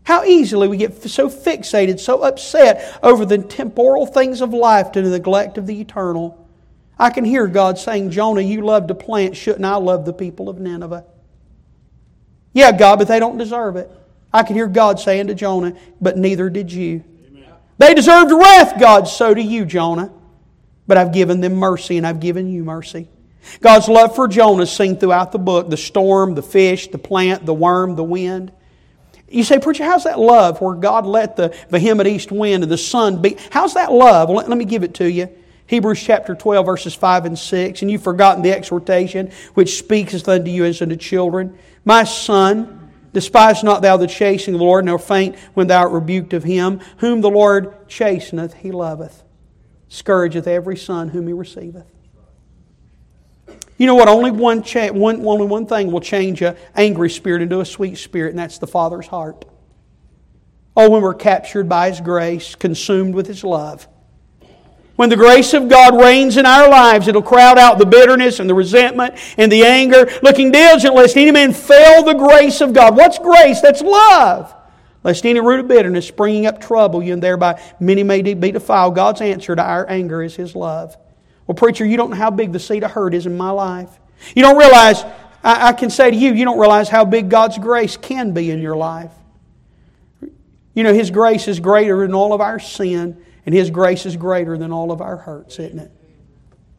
How 0.05 0.25
easily 0.25 0.67
we 0.67 0.77
get 0.77 1.01
so 1.03 1.29
fixated, 1.29 2.01
so 2.01 2.23
upset 2.23 2.99
over 3.03 3.25
the 3.25 3.39
temporal 3.39 4.07
things 4.07 4.41
of 4.41 4.53
life 4.53 4.93
to 4.93 5.03
the 5.03 5.11
neglect 5.11 5.59
of 5.59 5.67
the 5.67 5.81
eternal. 5.81 6.49
I 6.99 7.11
can 7.11 7.25
hear 7.25 7.47
God 7.47 7.79
saying, 7.79 8.11
Jonah, 8.11 8.41
you 8.41 8.63
love 8.63 8.89
to 8.89 8.95
plant, 8.95 9.37
shouldn't 9.37 9.65
I 9.65 9.77
love 9.77 10.05
the 10.05 10.13
people 10.13 10.49
of 10.49 10.59
Nineveh? 10.59 11.05
Yeah, 12.53 12.73
God, 12.73 12.99
but 12.99 13.09
they 13.09 13.19
don't 13.19 13.39
deserve 13.39 13.77
it. 13.77 13.91
I 14.33 14.43
can 14.43 14.57
hear 14.57 14.67
God 14.67 14.99
saying 14.99 15.29
to 15.29 15.35
Jonah, 15.35 15.75
but 16.01 16.17
neither 16.17 16.51
did 16.51 16.73
you. 16.73 17.05
Amen. 17.29 17.45
They 17.79 17.95
deserved 17.95 18.33
wrath, 18.33 18.79
God, 18.79 19.09
so 19.09 19.35
do 19.35 19.41
you, 19.41 19.65
Jonah. 19.65 20.13
But 20.87 20.97
I've 20.97 21.13
given 21.13 21.41
them 21.41 21.55
mercy 21.55 21.97
and 21.97 22.07
I've 22.07 22.21
given 22.21 22.49
you 22.49 22.65
mercy. 22.65 23.09
God's 23.61 23.89
love 23.89 24.15
for 24.15 24.29
Jonah 24.29 24.63
is 24.63 24.73
seen 24.73 24.97
throughout 24.97 25.33
the 25.33 25.39
book 25.39 25.71
the 25.71 25.77
storm, 25.77 26.35
the 26.35 26.43
fish, 26.43 26.89
the 26.89 26.99
plant, 26.99 27.47
the 27.47 27.55
worm, 27.55 27.95
the 27.97 28.05
wind. 28.05 28.53
You 29.33 29.45
say, 29.45 29.59
Preacher, 29.59 29.85
how's 29.85 30.05
that 30.05 30.19
love 30.19 30.61
where 30.61 30.75
God 30.75 31.07
let 31.07 31.37
the 31.37 31.57
vehement 31.71 32.09
east 32.09 32.31
wind 32.31 32.63
and 32.63 32.71
the 32.71 32.79
sun 32.79 33.23
beat? 33.23 33.41
How's 33.51 33.75
that 33.75 33.91
love? 33.91 34.29
Well, 34.29 34.39
let, 34.39 34.49
let 34.49 34.59
me 34.59 34.65
give 34.67 34.83
it 34.83 34.95
to 34.95 35.11
you. 35.11 35.29
Hebrews 35.67 36.03
chapter 36.03 36.35
12, 36.35 36.67
verses 36.67 36.95
5 36.95 37.25
and 37.25 37.39
6. 37.39 37.81
And 37.81 37.91
you've 37.91 38.03
forgotten 38.03 38.43
the 38.43 38.53
exhortation 38.53 39.31
which 39.55 39.79
speaketh 39.79 40.29
unto 40.29 40.51
you 40.51 40.67
as 40.67 40.83
unto 40.83 40.97
children. 40.97 41.59
My 41.85 42.05
son, 42.05 42.91
despise 43.15 43.65
not 43.65 43.81
thou 43.81 43.97
the 43.97 44.07
chastening 44.07 44.57
of 44.57 44.59
the 44.59 44.67
Lord, 44.67 44.85
nor 44.85 44.99
faint 44.99 45.37
when 45.55 45.67
thou 45.67 45.81
art 45.81 45.93
rebuked 45.93 46.35
of 46.35 46.45
him. 46.45 46.81
Whom 46.99 47.23
the 47.23 47.31
Lord 47.31 47.89
chasteneth, 47.89 48.53
he 48.55 48.71
loveth. 48.71 49.23
Scourgeth 49.89 50.47
every 50.47 50.77
son 50.77 51.09
whom 51.09 51.27
he 51.27 51.33
receiveth. 51.33 51.87
You 53.83 53.87
know 53.87 53.97
what? 53.97 54.07
Only 54.07 54.31
one, 54.31 54.63
cha- 54.63 54.93
one, 54.93 55.27
only 55.27 55.45
one 55.45 55.67
thing 55.67 55.91
will 55.91 56.01
change 56.01 56.41
an 56.41 56.57
angry 56.77 57.11
spirit 57.11 57.43
into 57.43 57.59
a 57.59 57.65
sweet 57.65 57.97
spirit, 57.97 58.31
and 58.31 58.39
that's 58.39 58.59
the 58.59 58.67
Father's 58.69 59.09
heart. 59.09 59.45
Oh, 60.77 60.89
when 60.89 61.03
we're 61.03 61.15
captured 61.15 61.69
by 61.69 61.91
His 61.91 62.01
grace, 62.01 62.55
consumed 62.55 63.13
with 63.13 63.27
His 63.27 63.43
love. 63.43 63.89
When 64.95 65.09
the 65.09 65.17
grace 65.17 65.53
of 65.53 65.69
God 65.69 66.01
reigns 66.01 66.37
in 66.37 66.47
our 66.47 66.69
lives, 66.69 67.09
it'll 67.09 67.23
crowd 67.23 67.59
out 67.59 67.79
the 67.79 67.85
bitterness 67.85 68.39
and 68.39 68.49
the 68.49 68.55
resentment 68.55 69.17
and 69.37 69.51
the 69.51 69.65
anger, 69.65 70.09
looking 70.23 70.53
diligent 70.53 70.95
lest 70.95 71.17
any 71.17 71.33
man 71.33 71.53
fail 71.53 72.05
the 72.05 72.15
grace 72.15 72.61
of 72.61 72.73
God. 72.73 72.97
What's 72.97 73.19
grace? 73.19 73.61
That's 73.63 73.83
love. 73.83 74.55
Lest 75.03 75.27
any 75.27 75.41
root 75.41 75.59
of 75.59 75.67
bitterness 75.67 76.07
springing 76.07 76.47
up 76.47 76.61
trouble 76.61 77.03
you, 77.03 77.15
and 77.15 77.23
thereby 77.23 77.61
many 77.81 78.05
may 78.05 78.23
be 78.23 78.53
defiled. 78.53 78.95
God's 78.95 79.21
answer 79.21 79.57
to 79.57 79.63
our 79.63 79.91
anger 79.91 80.23
is 80.23 80.37
His 80.37 80.55
love. 80.55 80.97
Well, 81.47 81.55
preacher, 81.55 81.85
you 81.85 81.97
don't 81.97 82.11
know 82.11 82.17
how 82.17 82.31
big 82.31 82.53
the 82.53 82.59
seed 82.59 82.85
of 82.85 82.91
hurt 82.91 83.15
is 83.15 83.27
in 83.27 83.37
my 83.37 83.51
life. 83.51 83.91
You 84.35 84.43
don't 84.43 84.57
realize, 84.57 85.03
I, 85.43 85.69
I 85.69 85.73
can 85.73 85.91
say 85.91 86.11
to 86.11 86.17
you, 86.17 86.33
you 86.33 86.45
don't 86.45 86.59
realize 86.59 86.89
how 86.89 87.05
big 87.05 87.29
God's 87.29 87.59
grace 87.59 87.97
can 87.97 88.33
be 88.33 88.51
in 88.51 88.61
your 88.61 88.77
life. 88.77 89.13
You 90.75 90.85
know, 90.85 90.95
His 90.95 91.11
grace 91.11 91.49
is 91.49 91.61
greater 91.61 92.01
than 92.01 92.15
all 92.15 92.33
of 92.33 92.41
our 92.41 92.59
sin, 92.59 93.23
and 93.45 93.55
His 93.55 93.71
grace 93.71 94.07
is 94.07 94.17
greater 94.17 94.57
than 94.57 94.73
all 94.73 94.93
of 94.93 95.01
our 95.01 95.17
hurts, 95.17 95.59
isn't 95.59 95.79
it? 95.79 95.91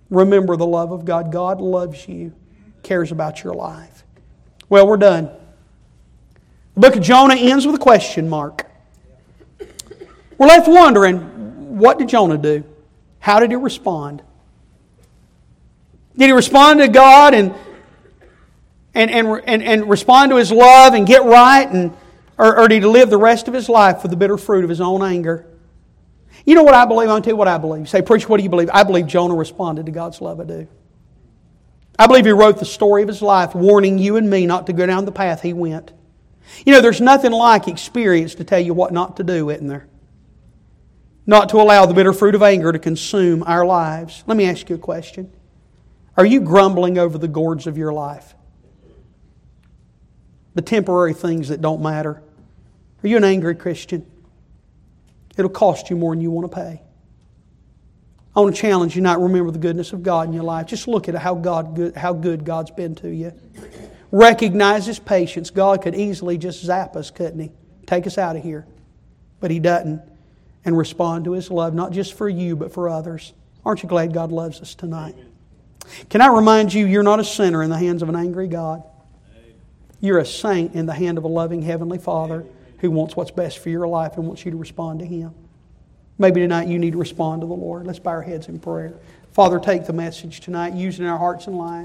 Remember 0.10 0.56
the 0.56 0.66
love 0.66 0.92
of 0.92 1.06
God. 1.06 1.32
God 1.32 1.60
loves 1.60 2.08
you, 2.08 2.34
cares 2.82 3.12
about 3.12 3.44
your 3.44 3.54
life. 3.54 4.04
Well, 4.70 4.88
we're 4.88 4.98
done. 4.98 5.30
The 6.76 6.80
book 6.80 6.96
of 6.96 7.04
Jonah 7.04 7.36
ends 7.36 7.66
with 7.66 7.76
a 7.76 7.80
question 7.80 8.30
mark. 8.30 8.70
We're 10.38 10.48
left 10.48 10.68
wondering 10.68 11.78
what 11.78 12.00
did 12.00 12.10
Jonah 12.10 12.38
do? 12.38 12.64
How 13.20 13.40
did 13.40 13.52
he 13.52 13.56
respond? 13.56 14.22
Did 16.18 16.26
he 16.28 16.32
respond 16.32 16.80
to 16.80 16.88
God 16.88 17.34
and, 17.34 17.54
and, 18.94 19.10
and, 19.10 19.42
and, 19.46 19.64
and 19.64 19.90
respond 19.90 20.32
to 20.32 20.38
his 20.38 20.52
love 20.52 20.94
and 20.94 21.08
get 21.08 21.24
right? 21.24 21.68
And, 21.68 21.96
or, 22.38 22.60
or 22.60 22.68
did 22.68 22.84
he 22.84 22.88
live 22.88 23.10
the 23.10 23.18
rest 23.18 23.48
of 23.48 23.54
his 23.54 23.70
life 23.70 24.04
with 24.04 24.12
the 24.12 24.18
bitter 24.18 24.38
fruit 24.38 24.64
of 24.64 24.70
his 24.70 24.82
own 24.82 25.02
anger? 25.02 25.48
You 26.46 26.56
know 26.56 26.64
what 26.64 26.74
I 26.74 26.86
believe? 26.86 27.10
I'll 27.10 27.22
tell 27.22 27.34
you 27.34 27.38
what 27.38 27.48
I 27.48 27.58
believe. 27.58 27.88
say, 27.90 28.02
Preacher, 28.02 28.28
what 28.28 28.38
do 28.38 28.44
you 28.44 28.50
believe? 28.50 28.70
I 28.74 28.84
believe 28.84 29.08
Jonah 29.08 29.36
responded 29.36 29.86
to 29.86 29.92
God's 29.92 30.22
love. 30.22 30.40
I 30.40 30.44
do. 30.44 30.68
I 31.98 32.08
believe 32.08 32.26
he 32.26 32.32
wrote 32.32 32.58
the 32.58 32.66
story 32.66 33.04
of 33.04 33.08
his 33.08 33.22
life, 33.22 33.54
warning 33.54 34.00
you 34.00 34.18
and 34.18 34.30
me 34.30 34.46
not 34.46 34.68
to 34.68 34.74
go 34.74 34.86
down 34.86 35.06
the 35.06 35.12
path 35.12 35.42
he 35.42 35.54
went. 35.54 35.94
You 36.66 36.74
know, 36.74 36.82
there's 36.82 37.00
nothing 37.00 37.32
like 37.32 37.68
experience 37.68 38.36
to 38.36 38.44
tell 38.44 38.60
you 38.60 38.74
what 38.74 38.92
not 38.92 39.18
to 39.18 39.24
do, 39.24 39.50
isn't 39.50 39.68
there? 39.68 39.88
Not 41.26 41.50
to 41.50 41.58
allow 41.58 41.86
the 41.86 41.94
bitter 41.94 42.12
fruit 42.12 42.36
of 42.36 42.44
anger 42.44 42.72
to 42.72 42.80
consume 42.80 43.44
our 43.44 43.66
lives. 43.66 44.24
Let 44.28 44.36
me 44.36 44.46
ask 44.46 44.70
you 44.70 44.76
a 44.76 44.80
question. 44.80 45.32
Are 46.16 46.26
you 46.26 46.42
grumbling 46.42 46.98
over 46.98 47.18
the 47.18 47.28
gourds 47.28 47.68
of 47.68 47.78
your 47.78 47.92
life? 47.92 48.36
The 50.54 50.62
temporary 50.62 51.14
things 51.14 51.50
that 51.50 51.62
don't 51.62 51.82
matter? 51.82 52.22
Are 53.04 53.08
you 53.08 53.18
an 53.18 53.24
angry 53.24 53.56
Christian? 53.56 54.06
It'll 55.38 55.50
cost 55.50 55.90
you 55.90 55.96
more 55.96 56.14
than 56.14 56.22
you 56.22 56.30
want 56.30 56.52
to 56.52 56.56
pay. 56.56 56.82
I 58.36 58.40
want 58.40 58.56
to 58.56 58.62
challenge 58.62 58.96
you 58.96 59.02
not 59.02 59.22
remember 59.22 59.52
the 59.52 59.60
goodness 59.60 59.94
of 59.94 60.04
God 60.04 60.28
in 60.28 60.34
your 60.34 60.44
life. 60.44 60.68
Just 60.68 60.88
look 60.88 61.08
at 61.08 61.16
how, 61.16 61.36
God, 61.36 61.76
good, 61.76 61.96
how 61.96 62.14
good 62.14 62.46
God's 62.46 62.72
been 62.72 62.96
to 62.96 63.10
you. 63.10 63.32
Recognize 64.12 64.86
His 64.86 65.00
patience. 65.00 65.50
God 65.50 65.82
could 65.82 65.96
easily 65.96 66.38
just 66.38 66.64
zap 66.64 66.96
us, 66.96 67.12
couldn't 67.12 67.40
He? 67.40 67.52
Take 67.86 68.08
us 68.08 68.18
out 68.18 68.36
of 68.36 68.44
here. 68.44 68.66
But 69.40 69.52
He 69.52 69.60
doesn't. 69.60 70.02
And 70.66 70.78
respond 70.78 71.26
to 71.26 71.34
His 71.34 71.52
love, 71.52 71.74
not 71.74 71.92
just 71.92 72.14
for 72.14 72.30
you, 72.30 72.56
but 72.56 72.72
for 72.72 72.90
others. 72.90 73.34
Aren't 73.66 73.84
you 73.84 73.90
glad 73.90 74.14
God 74.14 74.32
loves 74.32 74.62
us 74.62 74.76
tonight? 74.76 75.16
Can 76.10 76.22
I 76.22 76.28
remind 76.28 76.74
you, 76.74 76.86
you're 76.86 77.04
not 77.04 77.20
a 77.20 77.24
sinner 77.24 77.64
in 77.64 77.70
the 77.70 77.78
hands 77.78 78.02
of 78.02 78.10
an 78.10 78.16
angry 78.16 78.48
God. 78.48 78.84
You're 80.00 80.20
a 80.20 80.26
saint 80.26 80.76
in 80.76 80.86
the 80.86 80.94
hand 80.94 81.18
of 81.18 81.24
a 81.24 81.28
loving 81.28 81.62
Heavenly 81.62 81.98
Father 81.98 82.46
who 82.80 82.92
wants 82.92 83.16
what's 83.16 83.32
best 83.32 83.60
for 83.60 83.70
your 83.70 83.88
life 83.88 84.18
and 84.18 84.28
wants 84.28 84.44
you 84.44 84.52
to 84.52 84.58
respond 84.58 85.00
to 85.00 85.06
Him. 85.06 85.34
Maybe 86.18 86.42
tonight 86.42 86.68
you 86.68 86.78
need 86.78 86.92
to 86.92 86.98
respond 86.98 87.42
to 87.42 87.48
the 87.48 87.54
Lord. 87.54 87.88
Let's 87.88 88.00
bow 88.00 88.12
our 88.12 88.22
heads 88.22 88.48
in 88.48 88.60
prayer. 88.60 88.94
Father, 89.32 89.60
take 89.60 89.86
the 89.86 89.94
message 89.94 90.42
tonight, 90.42 90.74
use 90.74 91.00
it 91.00 91.04
in 91.04 91.10
our 91.10 91.18
hearts 91.18 91.48
and 91.48 91.58
lives. 91.58 91.82